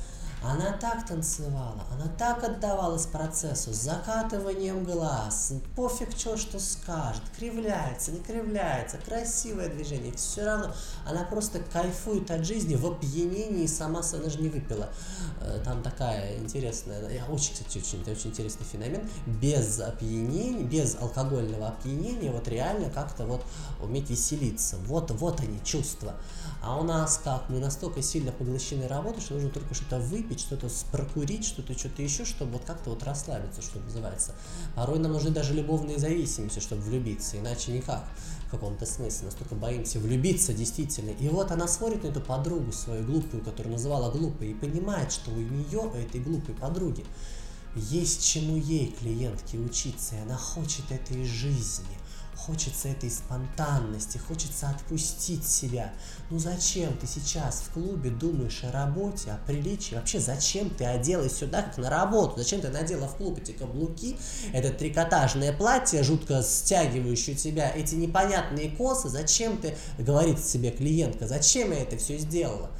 [0.42, 8.12] она так танцевала, она так отдавалась процессу, с закатыванием глаз, пофиг что, что скажет, кривляется,
[8.12, 10.72] не кривляется, красивое движение, все равно
[11.06, 14.88] она просто кайфует от жизни в опьянении, сама она же не выпила.
[15.40, 20.96] Э, там такая интересная, я очень, кстати, очень, это очень интересный феномен, без опьянения, без
[20.96, 23.44] алкогольного опьянения, вот реально как-то вот
[23.80, 26.14] уметь веселиться, вот, вот они чувства.
[26.62, 27.48] А у нас как?
[27.48, 32.24] Мы настолько сильно поглощены работой, что нужно только что-то выпить, что-то прокурить, что-то что-то еще,
[32.24, 34.34] чтобы вот как-то вот расслабиться, что называется.
[34.74, 38.04] Порой нам нужны даже любовные зависимости, чтобы влюбиться, иначе никак
[38.46, 39.26] в каком-то смысле.
[39.26, 41.10] Настолько боимся влюбиться действительно.
[41.10, 45.30] И вот она смотрит на эту подругу свою глупую, которую называла глупой, и понимает, что
[45.30, 47.04] у нее, у этой глупой подруги,
[47.74, 51.98] есть чему ей, клиентке, учиться, и она хочет этой жизни–
[52.48, 55.92] Хочется этой спонтанности, хочется отпустить себя.
[56.30, 59.96] Ну зачем ты сейчас в клубе думаешь о работе, о приличии?
[59.96, 62.38] Вообще зачем ты оделась сюда, как на работу?
[62.38, 64.16] Зачем ты надела в клуб эти каблуки,
[64.54, 69.10] это трикотажное платье, жутко стягивающее тебя, эти непонятные косы?
[69.10, 72.70] Зачем ты, говорит себе клиентка, зачем я это все сделала?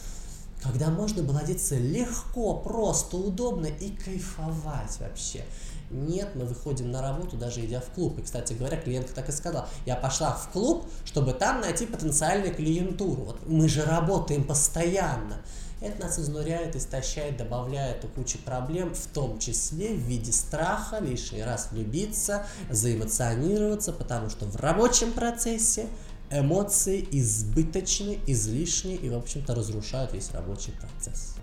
[0.63, 5.45] Когда можно было одеться легко, просто, удобно и кайфовать вообще.
[5.91, 8.19] Нет, мы выходим на работу, даже идя в клуб.
[8.19, 12.55] И, кстати говоря, клиентка так и сказала, я пошла в клуб, чтобы там найти потенциальную
[12.55, 13.23] клиентуру.
[13.23, 15.41] Вот мы же работаем постоянно.
[15.81, 21.69] Это нас изнуряет, истощает, добавляет кучу проблем, в том числе в виде страха лишний раз
[21.71, 25.87] влюбиться, заэмоционироваться, потому что в рабочем процессе
[26.31, 31.38] эмоции избыточны, излишни и, в общем-то, разрушают весь рабочий процесс.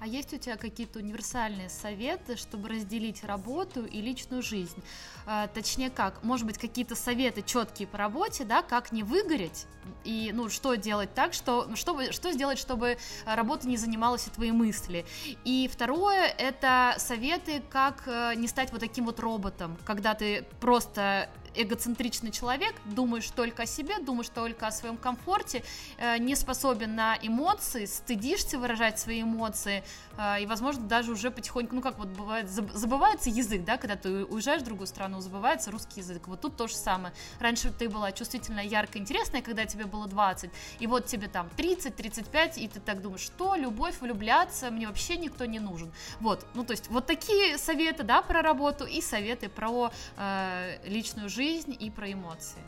[0.00, 4.82] А есть у тебя какие-то универсальные советы, чтобы разделить работу и личную жизнь?
[5.26, 9.66] А, точнее как, может быть, какие-то советы четкие по работе, да, как не выгореть
[10.04, 12.96] и, ну, что делать так, что, что, что сделать, чтобы
[13.26, 15.04] работа не занималась и твои мысли.
[15.44, 21.28] И второе, это советы, как э, не стать вот таким вот роботом, когда ты просто
[21.54, 25.62] эгоцентричный человек, думаешь только о себе, думаешь только о своем комфорте,
[25.98, 29.82] э, не способен на эмоции, стыдишься выражать свои эмоции,
[30.16, 34.24] э, и, возможно, даже уже потихоньку, ну, как вот бывает, забывается язык, да, когда ты
[34.24, 36.28] уезжаешь в другую страну, забывается русский язык.
[36.28, 37.14] Вот тут то же самое.
[37.40, 41.96] Раньше ты была чувствительная, яркая, интересная, когда тебе было 20, и вот тебе там 30,
[41.96, 45.92] 35, и ты так думаешь, что любовь, влюбляться, мне вообще никто не нужен.
[46.20, 51.28] Вот, ну, то есть вот такие советы, да, про работу и советы про э, личную
[51.28, 52.60] жизнь, жизнь и про эмоции.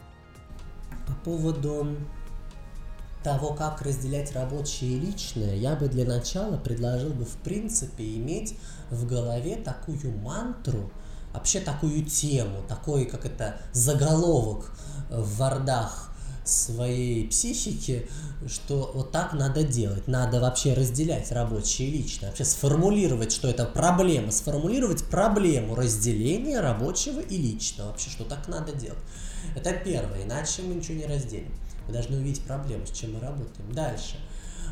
[1.06, 1.94] По поводу
[3.22, 8.58] того, как разделять рабочее и личное, я бы для начала предложил бы в принципе иметь
[8.90, 10.90] в голове такую мантру,
[11.34, 14.72] вообще такую тему, такой, как это, заголовок
[15.10, 16.10] в вардах
[16.44, 18.08] своей психики,
[18.46, 20.08] что вот так надо делать.
[20.08, 22.28] Надо вообще разделять рабочее и личное.
[22.30, 24.32] Вообще сформулировать, что это проблема.
[24.32, 27.88] Сформулировать проблему разделения рабочего и личного.
[27.88, 28.98] Вообще, что так надо делать.
[29.54, 31.52] Это первое, иначе мы ничего не разделим.
[31.86, 33.72] Мы должны увидеть проблему, с чем мы работаем.
[33.72, 34.16] Дальше.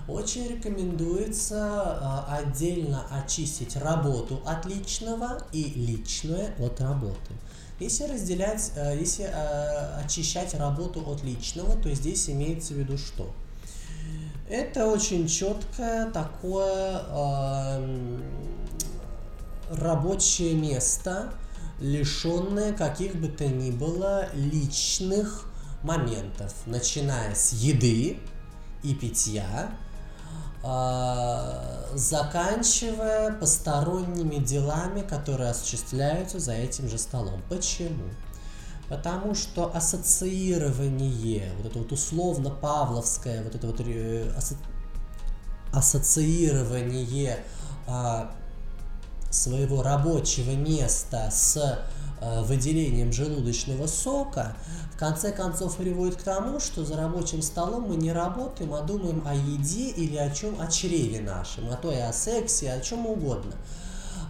[0.09, 7.35] Очень рекомендуется э, отдельно очистить работу от личного и личное от работы.
[7.81, 13.35] Если разделять, э, если э, очищать работу от личного, то здесь имеется в виду что?
[14.51, 18.21] Это очень четкое такое э,
[19.71, 21.33] рабочее место,
[21.81, 25.47] лишенное каких бы то ни было личных
[25.83, 28.19] моментов, начиная с еды
[28.83, 29.71] и питья,
[31.95, 37.43] заканчивая посторонними делами, которые осуществляются за этим же столом.
[37.49, 38.11] Почему?
[38.91, 44.33] Потому что ассоциирование, вот это вот условно павловское, вот это вот э,
[45.73, 47.39] ассоциирование
[47.87, 48.33] а,
[49.31, 51.57] своего рабочего места с
[52.21, 54.57] а, выделением желудочного сока,
[55.01, 59.35] конце концов приводит к тому, что за рабочим столом мы не работаем, а думаем о
[59.35, 63.53] еде или о чем, о чреве нашем, а то и о сексе, о чем угодно.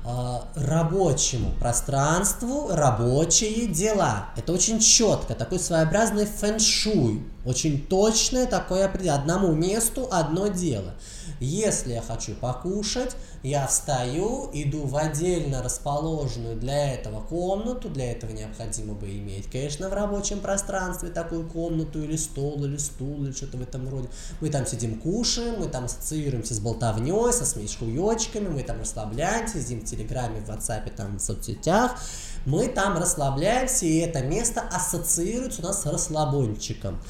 [0.04, 4.28] А, рабочему пространству рабочие дела.
[4.36, 9.20] Это очень четко, такой своеобразный фэншуй, очень точное такое определение.
[9.20, 10.94] Одному месту одно дело.
[11.40, 18.30] Если я хочу покушать, я встаю, иду в отдельно расположенную для этого комнату, для этого
[18.32, 23.56] необходимо бы иметь, конечно, в рабочем пространстве такую комнату или стол, или стул, или что-то
[23.56, 24.08] в этом роде.
[24.42, 29.80] Мы там сидим, кушаем, мы там ассоциируемся с болтовней, со смешкуёчками, мы там расслабляемся, сидим
[29.80, 31.98] в Телеграме, в WhatsApp, там в соцсетях,
[32.44, 37.00] мы там расслабляемся, и это место ассоциируется у нас с расслабончиком.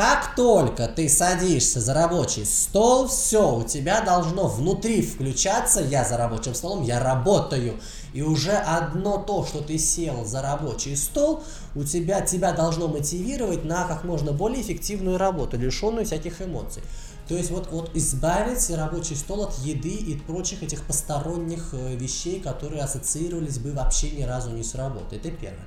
[0.00, 6.16] Как только ты садишься за рабочий стол, все, у тебя должно внутри включаться, я за
[6.16, 7.78] рабочим столом, я работаю.
[8.14, 11.44] И уже одно то, что ты сел за рабочий стол,
[11.74, 16.82] у тебя, тебя должно мотивировать на как можно более эффективную работу, лишенную всяких эмоций.
[17.28, 22.40] То есть вот, вот избавить рабочий стол от еды и прочих этих посторонних э, вещей,
[22.40, 25.18] которые ассоциировались бы вообще ни разу не с работой.
[25.18, 25.66] Это первое.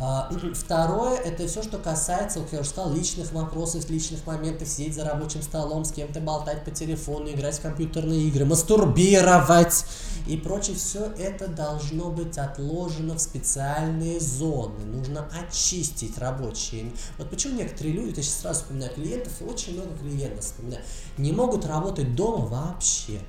[0.00, 4.94] А, второе, это все, что касается, как я уже сказал, личных вопросов, личных моментов, сидеть
[4.94, 9.84] за рабочим столом, с кем-то болтать по телефону, играть в компьютерные игры, мастурбировать
[10.26, 10.76] и прочее.
[10.76, 14.84] Все это должно быть отложено в специальные зоны.
[14.84, 16.92] Нужно очистить рабочие.
[17.18, 20.82] Вот почему некоторые люди, я сейчас сразу вспоминаю клиентов, очень много клиентов вспоминаю,
[21.18, 23.20] не могут работать дома вообще.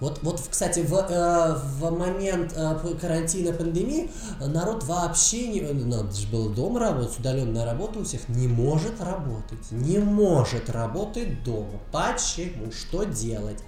[0.00, 5.60] Вот, вот, кстати, в, э, в момент э, карантина, пандемии народ вообще не...
[5.60, 9.70] Э, надо же было дома работать, удаленная работа у всех не может работать.
[9.70, 11.80] Не может работать дома.
[11.92, 12.70] Почему?
[12.72, 13.62] Что делать?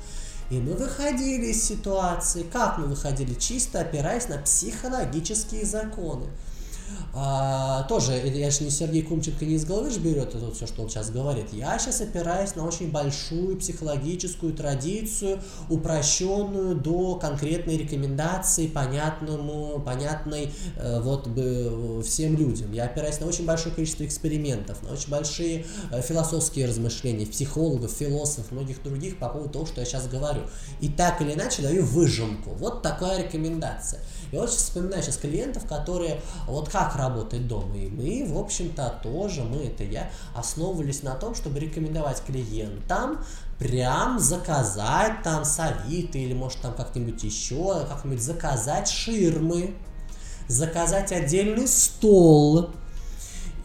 [0.51, 2.43] И мы выходили из ситуации.
[2.43, 3.35] Как мы выходили?
[3.35, 6.27] Чисто опираясь на психологические законы.
[7.15, 10.67] А, тоже, я же не Сергей Кумченко не из головы же берет это вот все,
[10.67, 11.47] что он сейчас говорит.
[11.53, 21.01] Я сейчас опираюсь на очень большую психологическую традицию, упрощенную до конкретной рекомендации, понятному, понятной э,
[21.01, 22.73] вот бы всем людям.
[22.73, 28.53] Я опираюсь на очень большое количество экспериментов, на очень большие э, философские размышления, психологов, философов,
[28.53, 30.43] многих других по поводу того, что я сейчас говорю.
[30.81, 32.51] И так или иначе даю выжимку.
[32.51, 34.01] Вот такая рекомендация.
[34.33, 37.77] Я очень вспоминаю сейчас клиентов, которые вот как работать дома.
[37.77, 43.25] И мы, в общем-то, тоже, мы, это я, основывались на том, чтобы рекомендовать клиентам
[43.59, 49.75] прям заказать там совиты или может там как-нибудь еще, как-нибудь заказать ширмы,
[50.47, 52.71] заказать отдельный стол,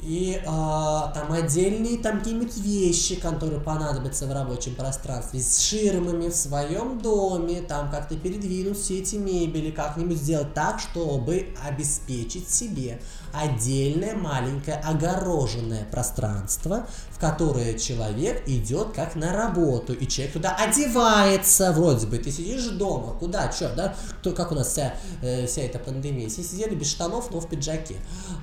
[0.06, 6.36] и э, там отдельные там какие-нибудь вещи, которые понадобятся в рабочем пространстве, с ширмами в
[6.36, 13.00] своем доме, там как-то передвинуть все эти мебели, как-нибудь сделать так, чтобы обеспечить себе
[13.34, 16.86] отдельное маленькое огороженное пространство,
[17.24, 23.14] которое человек идет как на работу, и человек туда одевается, вроде бы, ты сидишь дома,
[23.18, 26.92] куда, что, да, кто, как у нас вся, э, вся эта пандемия, все сидели без
[26.92, 27.96] штанов, но в пиджаке.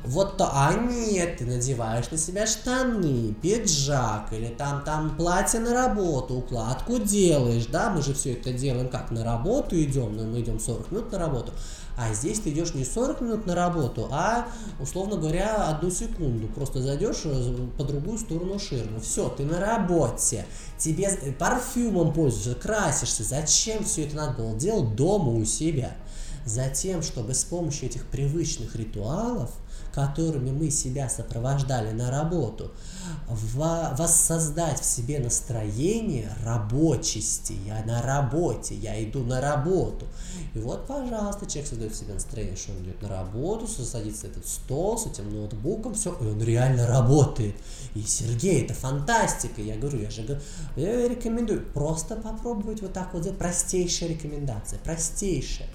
[0.02, 5.74] Вот то, а нет, ты надеваешь на себя штаны, пиджак, или там, там платье на
[5.74, 10.40] работу, укладку делаешь, да, мы же все это делаем как, на работу идем, но мы
[10.40, 11.52] идем 40 минут на работу,
[12.00, 14.48] а здесь ты идешь не 40 минут на работу, а,
[14.80, 16.46] условно говоря, одну секунду.
[16.46, 19.00] Просто зайдешь э, по другую сторону ширмы.
[19.00, 20.46] Все, ты на работе.
[20.78, 23.24] Тебе парфюмом пользуешься, красишься.
[23.24, 25.96] Зачем все это надо было делать дома у себя?
[26.46, 29.50] Затем, чтобы с помощью этих привычных ритуалов–
[29.92, 32.70] которыми мы себя сопровождали на работу,
[33.28, 37.54] воссоздать в себе настроение рабочести.
[37.66, 40.06] Я на работе, я иду на работу.
[40.54, 44.46] И вот, пожалуйста, человек создает в себе настроение, что он идет на работу, садится этот
[44.46, 47.54] стол с этим ноутбуком, все, и он реально работает.
[47.94, 49.60] И Сергей, это фантастика.
[49.60, 50.40] Я говорю, я же
[50.76, 53.20] я рекомендую просто попробовать вот так вот.
[53.38, 55.68] Простейшая рекомендация, простейшая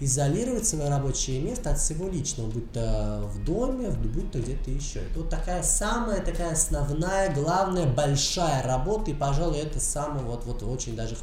[0.00, 5.00] изолировать свое рабочее место от всего личного, будь то в доме, будь то где-то еще.
[5.00, 10.62] Это вот такая самая такая основная, главная, большая работа, и, пожалуй, это самое вот, вот
[10.62, 11.16] очень даже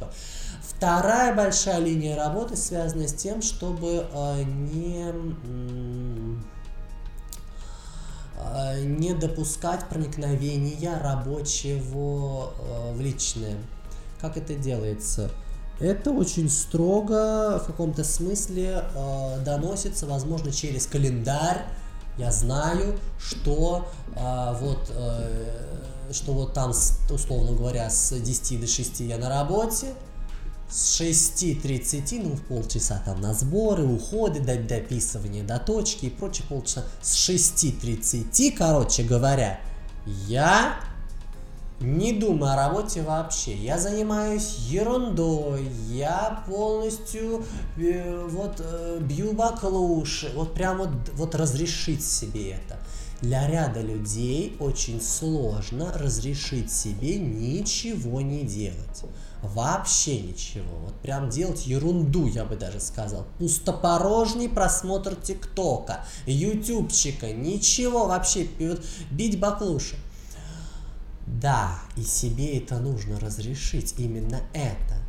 [0.62, 5.12] Вторая большая линия работы связана с тем, чтобы э, не,
[8.38, 13.56] э, не допускать проникновения рабочего э, в личное.
[14.20, 15.30] Как это делается?
[15.80, 21.66] Это очень строго в каком-то смысле э, доносится, возможно, через календарь.
[22.16, 25.74] Я знаю, что э, вот э,
[26.12, 26.72] что вот там,
[27.10, 29.94] условно говоря, с 10 до 6 я на работе,
[30.70, 36.46] с 6.30, ну, в полчаса там на сборы, уходы, до дописывание до точки и прочее
[36.48, 36.84] полчаса.
[37.02, 39.60] С 6.30, короче говоря,
[40.26, 40.76] я
[41.84, 43.54] не думаю о работе вообще.
[43.54, 47.44] Я занимаюсь ерундой, я полностью
[47.76, 52.78] э, вот э, бью баклуши, вот прям вот, вот разрешить себе это.
[53.20, 59.04] Для ряда людей очень сложно разрешить себе ничего не делать.
[59.42, 60.78] Вообще ничего.
[60.84, 63.26] Вот прям делать ерунду, я бы даже сказал.
[63.38, 68.46] Пустопорожний просмотр ТикТока, Ютубчика, ничего вообще.
[69.10, 69.96] Бить баклуши.
[71.26, 75.04] Да, и себе это нужно разрешить, именно это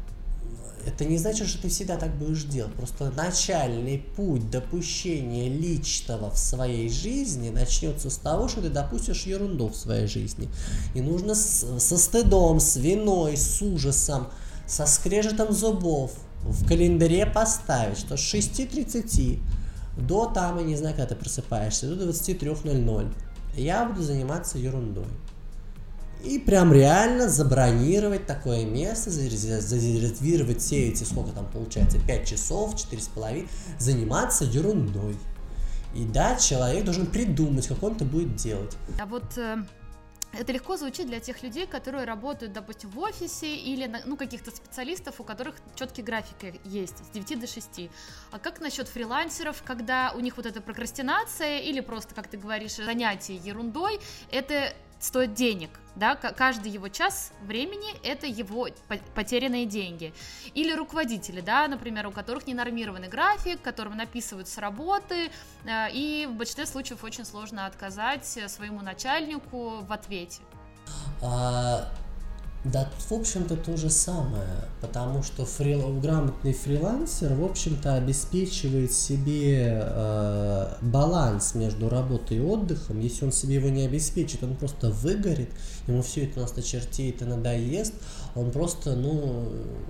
[0.86, 2.74] это не значит, что ты всегда так будешь делать.
[2.74, 9.70] Просто начальный путь допущения личного в своей жизни начнется с того, что ты допустишь ерунду
[9.70, 10.47] в своей жизни.
[10.93, 14.28] И нужно с, со стыдом, с виной, с ужасом,
[14.68, 16.11] со скрежетом зубов
[16.43, 19.39] в календаре поставить, что с 6.30
[19.97, 23.11] до там, я не знаю, когда ты просыпаешься, до 23.00
[23.57, 25.05] я буду заниматься ерундой
[26.24, 33.47] и прям реально забронировать такое место, зарезервировать все эти, сколько там получается, 5 часов, 4,5,
[33.80, 35.16] заниматься ерундой.
[35.93, 38.76] И да, человек должен придумать, как он это будет делать.
[38.99, 39.63] А вот э,
[40.38, 45.22] это легко звучит для тех людей, которые работают, допустим, в офисе или ну, каких-то специалистов,
[45.22, 47.89] у которых четкий график есть с 9 до 6.
[48.32, 52.76] А как насчет фрилансеров, когда у них вот эта прокрастинация или просто, как ты говоришь,
[52.76, 53.99] занятие ерундой,
[54.30, 58.68] это стоит денег, да, каждый его час времени– это его
[59.14, 60.14] потерянные деньги.
[60.54, 65.32] Или руководители, да, например, у которых ненормированный график, которым написывают с работы,
[65.66, 70.41] э, и в большинстве случаев очень сложно отказать своему начальнику в ответе.
[71.22, 71.89] А,
[72.66, 75.99] да, в общем-то, то же самое, потому что фрил...
[75.99, 82.99] грамотный фрилансер, в общем-то, обеспечивает себе э, баланс между работой и отдыхом.
[82.99, 85.49] Если он себе его не обеспечит, он просто выгорит,
[85.86, 87.93] ему все это нас начертеет и надоест,
[88.34, 89.47] он просто, ну,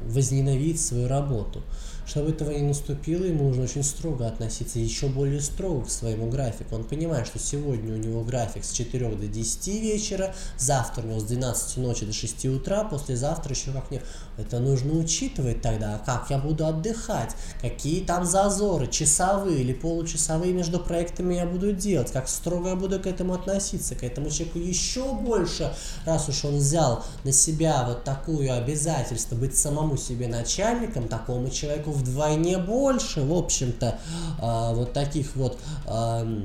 [0.08, 1.64] возненавидит свою работу.
[2.06, 6.76] Чтобы этого не наступило, ему нужно очень строго относиться, еще более строго к своему графику.
[6.76, 11.20] Он понимает, что сегодня у него график с 4 до 10 вечера, завтра у него
[11.20, 14.04] с 12 ночи до 6 утра, послезавтра еще как нет.
[14.38, 20.80] Это нужно учитывать тогда, как я буду отдыхать, какие там зазоры, часовые или получасовые между
[20.80, 25.14] проектами я буду делать, как строго я буду к этому относиться, к этому человеку еще
[25.14, 25.74] больше,
[26.06, 31.92] раз уж он взял на себя вот такую обязательство быть самому себе начальником, такому человеку
[31.92, 34.00] вдвойне больше, в общем-то,
[34.42, 36.42] э, вот таких вот э,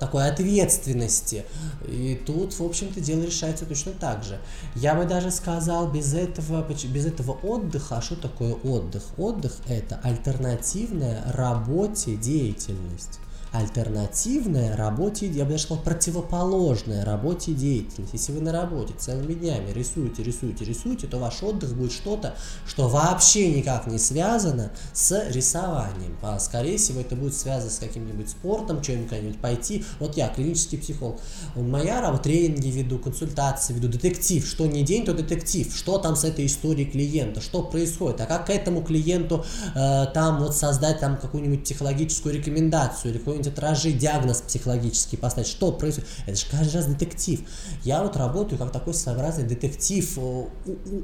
[0.00, 1.44] такой ответственности.
[1.86, 4.38] И тут, в общем-то, дело решается точно так же.
[4.74, 9.02] Я бы даже сказал, без этого, без этого отдыха, а что такое отдых?
[9.18, 13.20] Отдых– это альтернативная работе деятельность
[13.54, 18.12] альтернативная работе, я бы даже сказал, противоположная работе деятельность.
[18.12, 22.34] Если вы на работе целыми днями рисуете, рисуете, рисуете, то ваш отдых будет что-то,
[22.66, 26.16] что вообще никак не связано с рисованием.
[26.20, 29.84] А скорее всего это будет связано с каким-нибудь спортом, чем-нибудь пойти.
[30.00, 31.20] Вот я, клинический психолог,
[31.54, 36.24] моя работа, тренинги веду, консультации веду, детектив, что не день, то детектив, что там с
[36.24, 39.44] этой историей клиента, что происходит, а как к этому клиенту
[39.76, 45.72] э, там вот создать там какую-нибудь психологическую рекомендацию или какой-нибудь какой-нибудь диагноз психологический поставить, что
[45.72, 46.08] происходит.
[46.26, 47.40] Это же каждый раз детектив.
[47.82, 50.18] Я вот работаю как такой своеобразный детектив,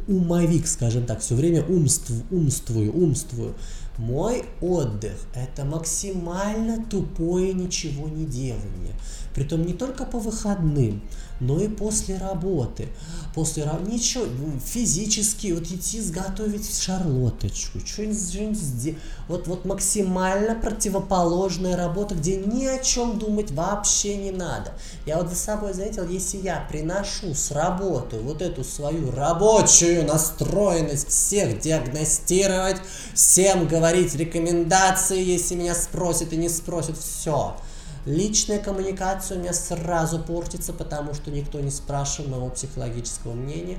[0.07, 3.55] умовик, скажем так, все время умств, умствую, умствую.
[3.99, 8.95] Мой отдых– это максимально тупое ничего не делание.
[9.35, 11.03] Притом не только по выходным,
[11.41, 12.89] но и после работы.
[13.35, 14.27] После работы, ничего,
[14.65, 18.99] физически, вот идти сготовить шарлоточку, что-нибудь сделать.
[19.29, 24.73] Вот, вот максимально противоположная работа, где ни о чем думать вообще не надо.
[25.07, 31.09] Я вот за собой заметил, если я приношу с работы вот эту свою рабочую настроенность
[31.09, 32.77] всех диагностировать,
[33.15, 37.57] всем говорить рекомендации, если меня спросят и не спросят, все–
[38.07, 43.79] Личная коммуникация у меня сразу портится, потому что никто не спрашивает моего психологического мнения.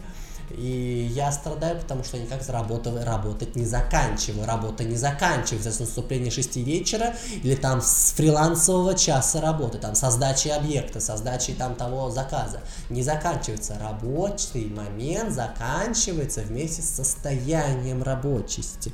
[0.57, 4.45] И я страдаю, потому что никак заработав, работать не заканчиваю.
[4.45, 10.11] Работа не заканчивается с наступления 6 вечера или там с фрилансового часа работы, там со
[10.11, 12.61] сдачи объекта, со сдачей там того заказа.
[12.89, 13.77] Не заканчивается.
[13.79, 18.93] Рабочий момент заканчивается вместе с состоянием рабочести.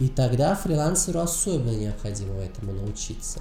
[0.00, 3.40] И тогда фрилансеру особенно необходимо этому научиться.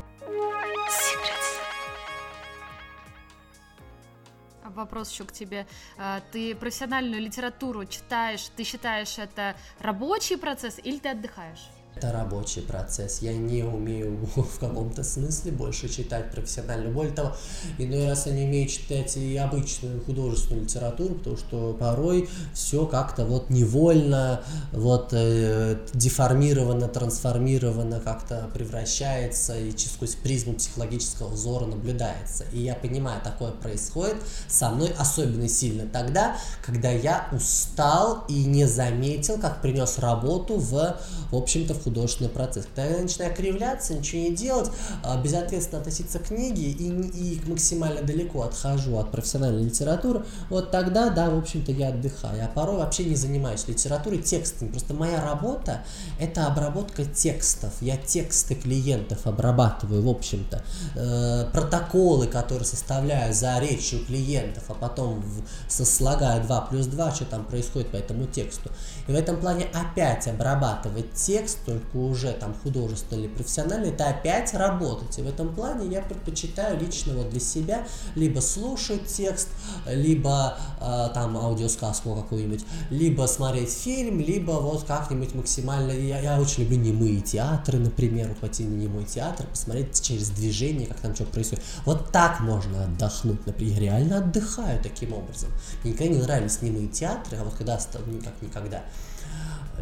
[4.74, 5.66] Вопрос еще к тебе.
[5.98, 11.73] А, ты профессиональную литературу читаешь, ты считаешь это рабочий процесс или ты отдыхаешь?
[11.96, 13.20] Это рабочий процесс.
[13.22, 16.92] Я не умею в каком-то смысле больше читать профессионально.
[16.92, 17.36] Более того,
[17.78, 23.26] иной раз я не умею читать и обычную художественную литературу, потому что порой все как-то
[23.26, 24.42] вот невольно,
[24.72, 32.46] вот э, деформировано, трансформировано, как-то превращается и сквозь призму психологического взора наблюдается.
[32.52, 34.18] И я понимаю, такое происходит
[34.48, 40.98] со мной особенно сильно тогда, когда я устал и не заметил, как принес работу в,
[41.32, 42.66] в общем-то, в художественный процесс.
[42.76, 44.70] Когда я начинаю кривляться, ничего не делать,
[45.04, 51.10] а, безответственно относиться к книге и, и максимально далеко отхожу от профессиональной литературы, вот тогда,
[51.10, 52.44] да, в общем-то, я отдыхаю.
[52.44, 54.70] А порой вообще не занимаюсь литературой, текстами.
[54.70, 55.84] Просто моя работа–
[56.20, 57.74] это обработка текстов.
[57.82, 60.64] Я тексты клиентов обрабатываю, в общем-то.
[60.96, 67.26] Э, протоколы, которые составляю за речью клиентов, а потом в, сослагаю 2 плюс 2, что
[67.26, 68.72] там происходит по этому тексту.
[69.08, 74.54] И в этом плане опять обрабатывать текст, только уже там художественно или профессионально, это опять
[74.54, 75.18] работать.
[75.18, 79.50] И в этом плане я предпочитаю лично вот для себя либо слушать текст,
[79.88, 85.92] либо э, там аудиосказку какую-нибудь, либо смотреть фильм, либо вот как-нибудь максимально...
[85.92, 91.16] Я, я очень люблю немые театры, например, на немой театр, посмотреть через движение, как там
[91.16, 91.64] что происходит.
[91.86, 93.74] Вот так можно отдохнуть, например.
[93.74, 95.50] Я реально отдыхаю таким образом.
[95.84, 98.84] Мне никогда не нравились немые театры, а вот когда, ну, как никогда,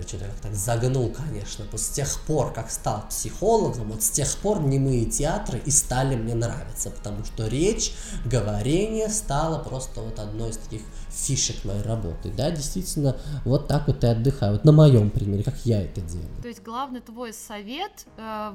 [0.08, 1.66] что-то как так загнул, конечно.
[1.78, 6.34] с тех пор, как стал психологом, вот с тех пор немые театры и стали мне
[6.34, 7.94] нравиться, потому что речь,
[8.26, 12.32] говорение стало просто вот одной из таких фишек моей работы.
[12.32, 14.54] Да, действительно, вот так вот и отдыхаю.
[14.54, 16.30] Вот на моем примере, как я это делаю.
[16.42, 18.54] То есть главный твой совет э,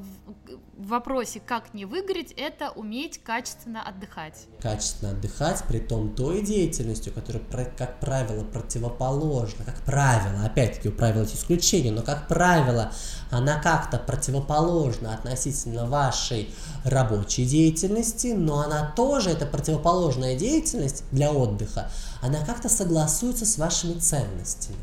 [0.76, 4.46] в вопросе, как не выгореть, это уметь качественно отдыхать.
[4.60, 7.42] Качественно отдыхать, при том той деятельностью, которая,
[7.76, 9.64] как правило, противоположна.
[9.64, 12.92] Как правило, опять-таки, у правил есть исключения, но, как правило,
[13.30, 16.50] она как-то противоположна относительно вашей
[16.84, 21.90] рабочей деятельности, но она тоже, это противоположная деятельность для отдыха,
[22.22, 24.78] она как-то согласуется с вашими ценностями.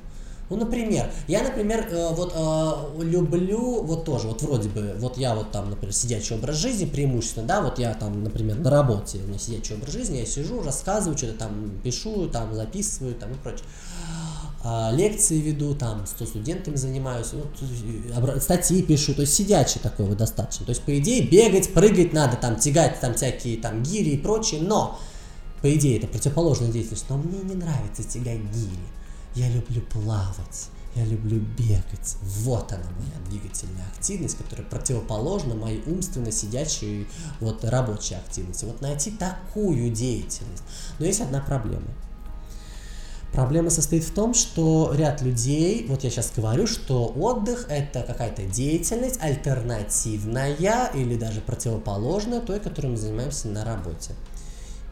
[0.50, 5.34] Ну, например, я, например, э, вот э, люблю, вот тоже, вот вроде бы, вот я
[5.34, 9.28] вот там, например, сидячий образ жизни преимущественно, да, вот я там, например, на работе, у
[9.28, 13.66] меня сидячий образ жизни, я сижу, рассказываю, что-то там пишу, там записываю, там и прочее.
[14.66, 20.18] А, лекции веду, там, с студентами занимаюсь, вот, статьи пишу, то есть сидячий такой вот
[20.18, 20.66] достаточно.
[20.66, 24.62] То есть, по идее, бегать, прыгать надо, там, тягать там всякие там гири и прочее,
[24.62, 24.98] но,
[25.62, 28.88] по идее, это противоположная деятельность, но мне не нравится тягать гири.
[29.36, 32.16] Я люблю плавать, я люблю бегать.
[32.22, 37.08] Вот она моя двигательная активность, которая противоположна моей умственно сидячей
[37.42, 38.64] вот рабочей активности.
[38.64, 40.64] Вот найти такую деятельность.
[41.00, 41.88] Но есть одна проблема–
[43.34, 48.44] Проблема состоит в том, что ряд людей, вот я сейчас говорю, что отдых это какая-то
[48.44, 54.14] деятельность альтернативная или даже противоположная той, которой мы занимаемся на работе.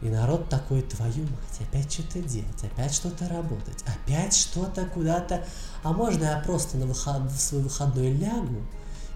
[0.02, 5.44] И народ такой, твою мать, опять что-то делать, опять что-то работать, опять что-то куда-то.
[5.84, 7.30] А можно я просто на выход...
[7.30, 8.66] в свой выходной лягу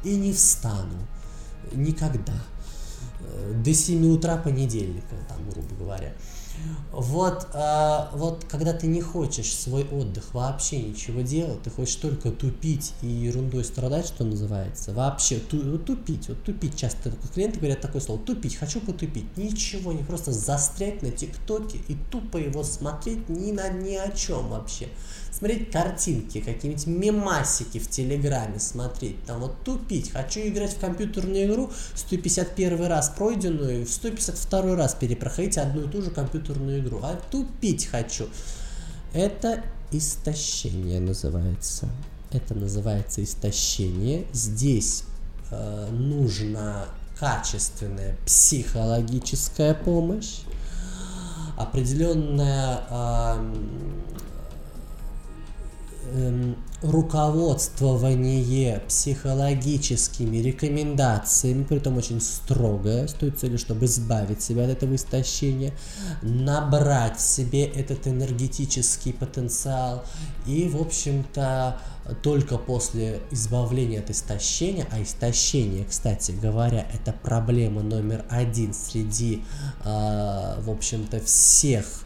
[0.05, 0.99] и не встану
[1.73, 2.35] никогда.
[3.21, 6.13] Э, до 7 утра понедельника, там, грубо говоря.
[6.93, 12.31] Вот, э, вот когда ты не хочешь свой отдых вообще ничего делать, ты хочешь только
[12.31, 18.01] тупить и ерундой страдать, что называется, вообще ту, тупить, вот тупить, часто клиенты говорят такое
[18.01, 23.53] слово, тупить, хочу потупить, ничего, не просто застрять на ТикТоке и тупо его смотреть ни
[23.53, 24.89] на ни о чем вообще.
[25.31, 30.11] Смотреть картинки, какие-нибудь мемасики в Телеграме смотреть, там вот тупить.
[30.11, 36.01] Хочу играть в компьютерную игру 151 раз пройденную, в 152 раз перепроходить одну и ту
[36.01, 37.01] же компьютерную игру.
[37.03, 38.29] А тупить хочу.
[39.13, 41.89] Это истощение называется.
[42.31, 44.27] Это называется истощение.
[44.33, 45.05] Здесь
[45.51, 46.87] э, нужна
[47.19, 50.41] качественная психологическая помощь,
[51.57, 53.55] определенная э,
[56.13, 64.71] эм, руководствование психологическими рекомендациями, при этом очень строгое, с той целью, чтобы избавить себя от
[64.71, 65.73] этого истощения,
[66.23, 70.05] набрать себе этот энергетический потенциал
[70.47, 71.81] и, в общем-то,
[72.23, 79.43] только после избавления от истощения, а истощение, кстати говоря, это проблема номер один среди,
[79.85, 82.06] э, в общем-то, всех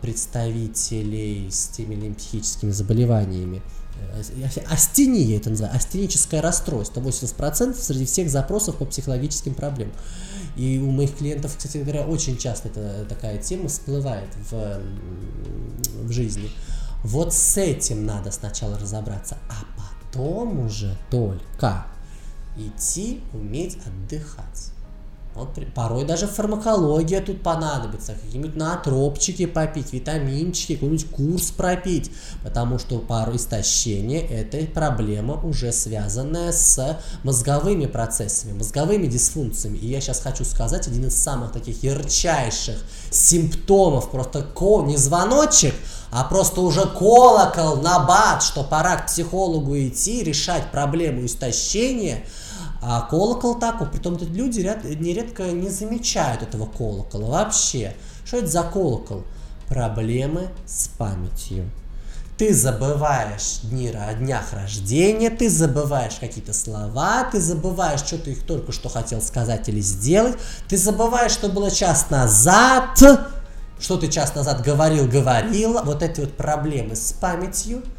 [0.00, 3.62] представителей с теми или психическими заболеваниями.
[3.98, 4.22] Э,
[4.68, 9.94] астения это называется, астеническое расстройство, 80% среди всех запросов по психологическим проблемам.
[10.56, 14.80] И у моих клиентов, кстати говоря, очень часто эта такая тема всплывает в,
[16.02, 16.50] в жизни.
[17.02, 19.64] Вот с этим надо сначала разобраться, а
[20.12, 21.86] том уже только
[22.56, 24.69] идти уметь отдыхать.
[25.40, 32.10] Вот, порой даже фармакология тут понадобится, какие-нибудь натропчики попить, витаминчики, какой-нибудь курс пропить,
[32.42, 39.78] потому что порой истощение– это проблема уже связанная с мозговыми процессами, мозговыми дисфункциями.
[39.78, 42.76] И я сейчас хочу сказать один из самых таких ярчайших
[43.10, 45.74] симптомов, просто ко, не звоночек,
[46.12, 52.24] а просто уже колокол на бат, что пора к психологу идти, решать проблему истощения–
[52.82, 57.94] а колокол такой, притом люди ряд, нередко не замечают этого колокола вообще.
[58.24, 59.24] Что это за колокол?
[59.68, 61.70] Проблемы с памятью.
[62.38, 68.46] Ты забываешь дни о днях рождения, ты забываешь какие-то слова, ты забываешь, что ты их
[68.46, 72.98] только что хотел сказать или сделать, ты забываешь, что было час назад,
[73.78, 75.82] что ты час назад говорил, говорила.
[75.82, 77.82] Вот эти вот проблемы с памятью–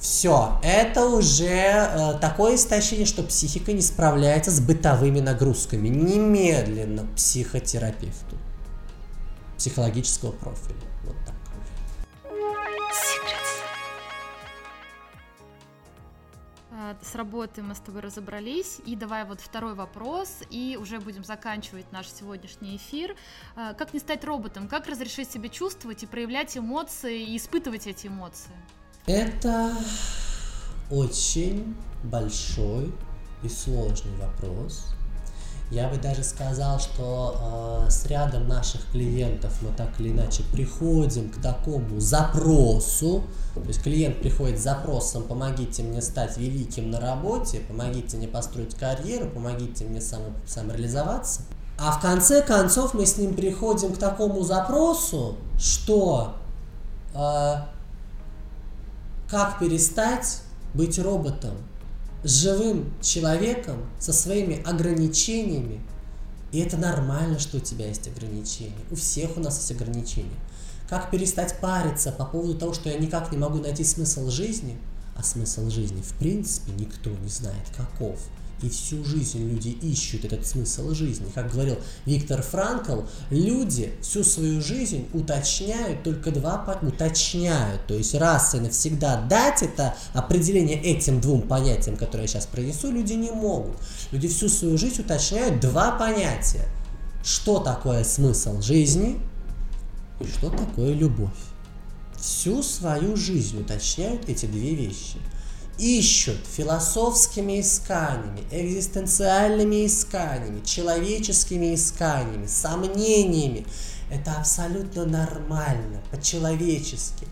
[0.00, 5.88] все, это уже э, такое истощение, что психика не справляется с бытовыми нагрузками.
[5.88, 8.36] Немедленно психотерапевту
[9.56, 10.76] психологического профиля.
[11.04, 11.34] Вот так.
[16.70, 18.80] Э, с работы мы с тобой разобрались.
[18.84, 23.16] И давай вот второй вопрос, и уже будем заканчивать наш сегодняшний эфир.
[23.56, 24.68] Э, как не стать роботом?
[24.68, 28.52] Как разрешить себе чувствовать и проявлять эмоции, и испытывать эти эмоции?
[29.06, 29.72] Это
[30.90, 32.90] очень большой
[33.42, 34.86] и сложный вопрос.
[35.70, 41.30] Я бы даже сказал, что э, с рядом наших клиентов мы так или иначе приходим
[41.30, 43.24] к такому запросу.
[43.54, 48.74] То есть клиент приходит с запросом «помогите мне стать великим на работе», «помогите мне построить
[48.74, 51.42] карьеру», «помогите мне само, самореализоваться».
[51.78, 56.36] А в конце концов мы с ним приходим к такому запросу, что
[57.14, 57.54] э,
[59.28, 60.40] как перестать
[60.74, 61.54] быть роботом,
[62.24, 65.80] живым человеком со своими ограничениями.
[66.52, 68.72] И это нормально, что у тебя есть ограничения.
[68.90, 70.38] У всех у нас есть ограничения.
[70.88, 74.78] Как перестать париться по поводу того, что я никак не могу найти смысл жизни,
[75.16, 78.18] а смысл жизни в принципе никто не знает каков.
[78.62, 81.26] И всю жизнь люди ищут этот смысл жизни.
[81.34, 81.76] Как говорил
[82.06, 83.00] Виктор Франкл,
[83.30, 87.86] люди всю свою жизнь уточняют только два уточняют.
[87.86, 92.90] То есть раз и навсегда дать это определение этим двум понятиям, которые я сейчас принесу,
[92.90, 93.76] люди не могут.
[94.12, 96.66] Люди всю свою жизнь уточняют два понятия.
[97.24, 99.20] Что такое смысл жизни
[100.20, 101.30] и что такое любовь.
[102.16, 105.18] Всю свою жизнь уточняют эти две вещи–
[105.78, 113.66] ищут философскими исканиями, экзистенциальными исканиями, человеческими исканиями, сомнениями.
[114.10, 117.26] Это абсолютно нормально, по-человечески.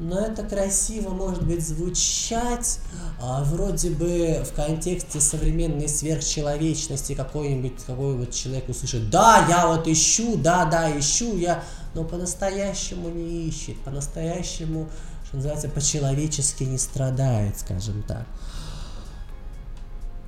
[0.00, 2.80] Но это красиво, может быть, звучать
[3.20, 10.36] а, вроде бы в контексте современной сверхчеловечности какой-нибудь какой-нибудь человек услышит, да, я вот ищу,
[10.36, 11.62] да, да, ищу, я,
[11.94, 14.88] но по-настоящему не ищет, по-настоящему
[15.36, 18.26] называется, по-человечески не страдает, скажем так.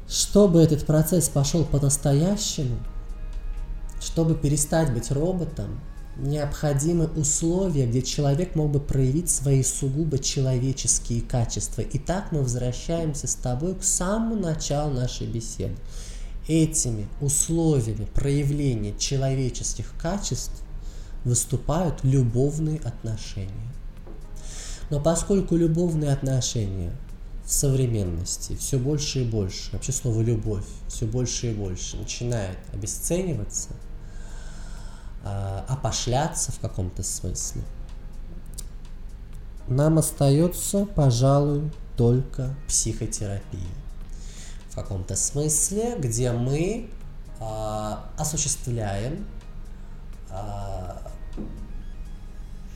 [0.09, 2.79] Чтобы этот процесс пошел по-настоящему,
[4.01, 5.81] чтобы перестать быть роботом,
[6.17, 11.83] необходимы условия, где человек мог бы проявить свои сугубо человеческие качества.
[11.83, 15.77] И так мы возвращаемся с тобой к самому началу нашей беседы.
[16.49, 20.63] Этими условиями проявления человеческих качеств
[21.25, 23.76] выступают любовные отношения.
[24.91, 26.93] Но поскольку любовные отношения
[27.45, 33.71] в современности все больше и больше, вообще слово любовь все больше и больше начинает обесцениваться,
[35.25, 37.63] э, опошляться в каком-то смысле,
[39.69, 43.61] нам остается, пожалуй, только психотерапия.
[44.71, 46.89] В каком-то смысле, где мы
[47.41, 49.27] э, осуществляем
[50.31, 50.37] э,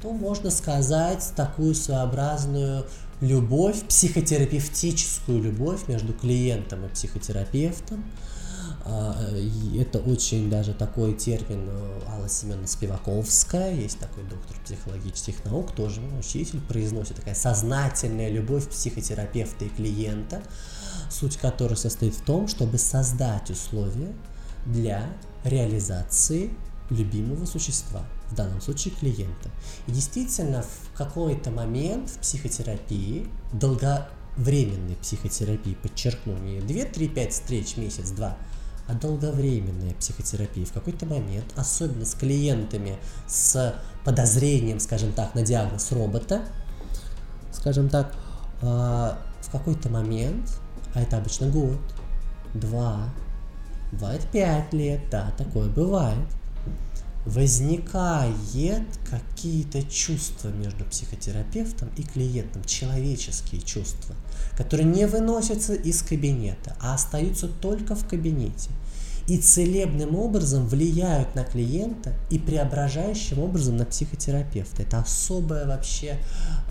[0.01, 2.87] то можно сказать такую своеобразную
[3.21, 8.05] любовь, психотерапевтическую любовь между клиентом и психотерапевтом.
[8.83, 9.15] А,
[9.79, 16.01] это очень даже такой термин э, Алла Семеновна Спиваковская, есть такой доктор психологических наук, тоже
[16.19, 20.43] учитель, произносит такая сознательная любовь психотерапевта и клиента,
[21.11, 24.15] суть которой состоит в том, чтобы создать условия
[24.65, 25.05] для
[25.45, 26.51] реализации
[26.91, 29.51] любимого существа– в данном случае клиента.
[29.87, 37.77] И действительно, в какой-то момент в психотерапии, долговременной психотерапии, подчеркну, не 2, 3, 5 встреч,
[37.77, 38.37] месяц, два,
[38.87, 43.75] а долговременная психотерапия в какой-то момент, особенно с клиентами с
[44.05, 46.43] подозрением, скажем так, на диагноз робота,
[47.53, 48.15] скажем так,
[48.63, 50.61] а, в какой-то момент,
[50.95, 51.79] а это обычно год,
[52.55, 53.11] два,
[53.93, 56.27] бывает пять лет, да, такое бывает,
[57.27, 64.15] возникает какие-то чувства между психотерапевтом и клиентом, человеческие чувства,
[64.57, 68.71] которые не выносятся из кабинета, а остаются только в кабинете
[69.31, 74.83] и целебным образом влияют на клиента и преображающим образом на психотерапевта.
[74.83, 76.19] Это особое вообще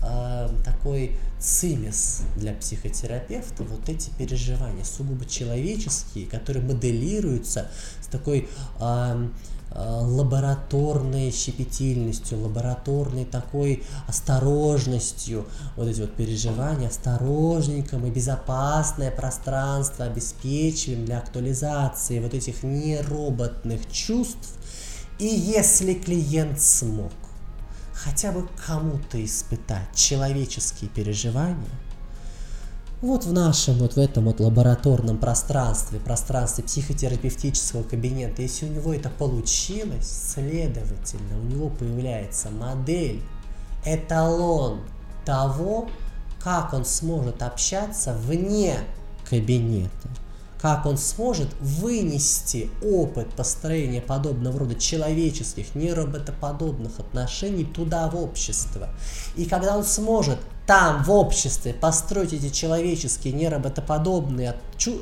[0.02, 7.70] э, такой цимис для психотерапевта, вот эти переживания сугубо человеческие, которые моделируются
[8.02, 8.46] с такой
[8.78, 9.28] э,
[9.74, 15.46] лабораторной щепетильностью, лабораторной такой осторожностью,
[15.76, 24.56] вот эти вот переживания, осторожненько мы безопасное пространство обеспечиваем для актуализации вот этих нероботных чувств.
[25.18, 27.12] И если клиент смог
[27.92, 31.68] хотя бы кому-то испытать человеческие переживания–
[33.02, 38.92] вот в нашем, вот в этом вот лабораторном пространстве, пространстве психотерапевтического кабинета, если у него
[38.92, 43.22] это получилось, следовательно, у него появляется модель,
[43.86, 44.80] эталон
[45.24, 45.88] того,
[46.42, 48.76] как он сможет общаться вне
[49.28, 50.08] кабинета,
[50.60, 58.90] как он сможет вынести опыт построения подобного рода человеческих, нероботоподобных отношений туда, в общество.
[59.36, 60.38] И когда он сможет
[60.70, 64.54] там, в обществе, построить эти человеческие, нероботоподобные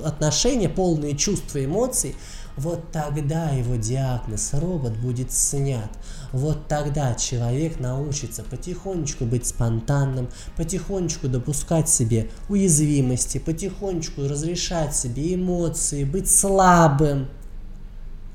[0.03, 2.17] отношения, полные чувств и эмоций,
[2.57, 5.91] вот тогда его диагноз робот будет снят.
[6.33, 16.05] Вот тогда человек научится потихонечку быть спонтанным, потихонечку допускать себе уязвимости, потихонечку разрешать себе эмоции,
[16.05, 17.29] быть слабым,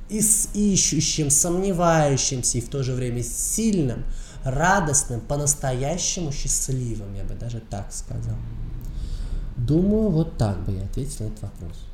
[0.07, 4.03] и с ищущим, сомневающимся и в то же время сильным–
[4.43, 8.37] радостным, по-настоящему счастливым, я бы даже так сказал.
[9.57, 11.85] Думаю, вот так бы я ответил на этот вопрос.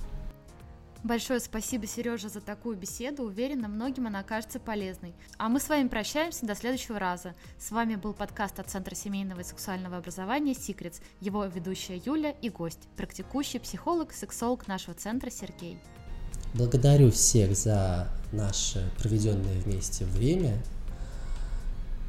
[1.01, 3.23] Большое спасибо, Сережа, за такую беседу.
[3.23, 5.13] Уверена, многим она окажется полезной.
[5.37, 7.35] А мы с вами прощаемся до следующего раза.
[7.57, 12.49] С вами был подкаст от Центра семейного и сексуального образования «Секретс», его ведущая Юля и
[12.49, 15.79] гость, практикующий психолог, сексолог нашего центра Сергей.
[16.53, 20.61] Благодарю всех за наше проведенное вместе время.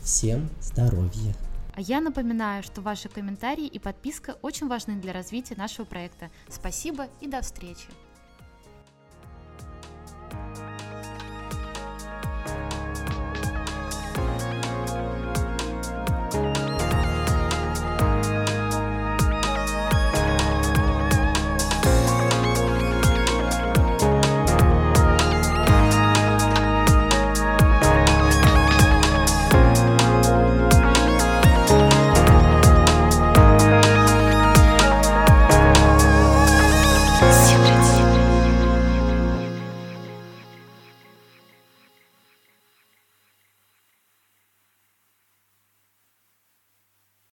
[0.03, 1.35] Всем здоровья!
[1.75, 6.31] А я напоминаю, что ваши комментарии и подписка очень важны для развития нашего проекта.
[6.49, 7.87] Спасибо и до встречи!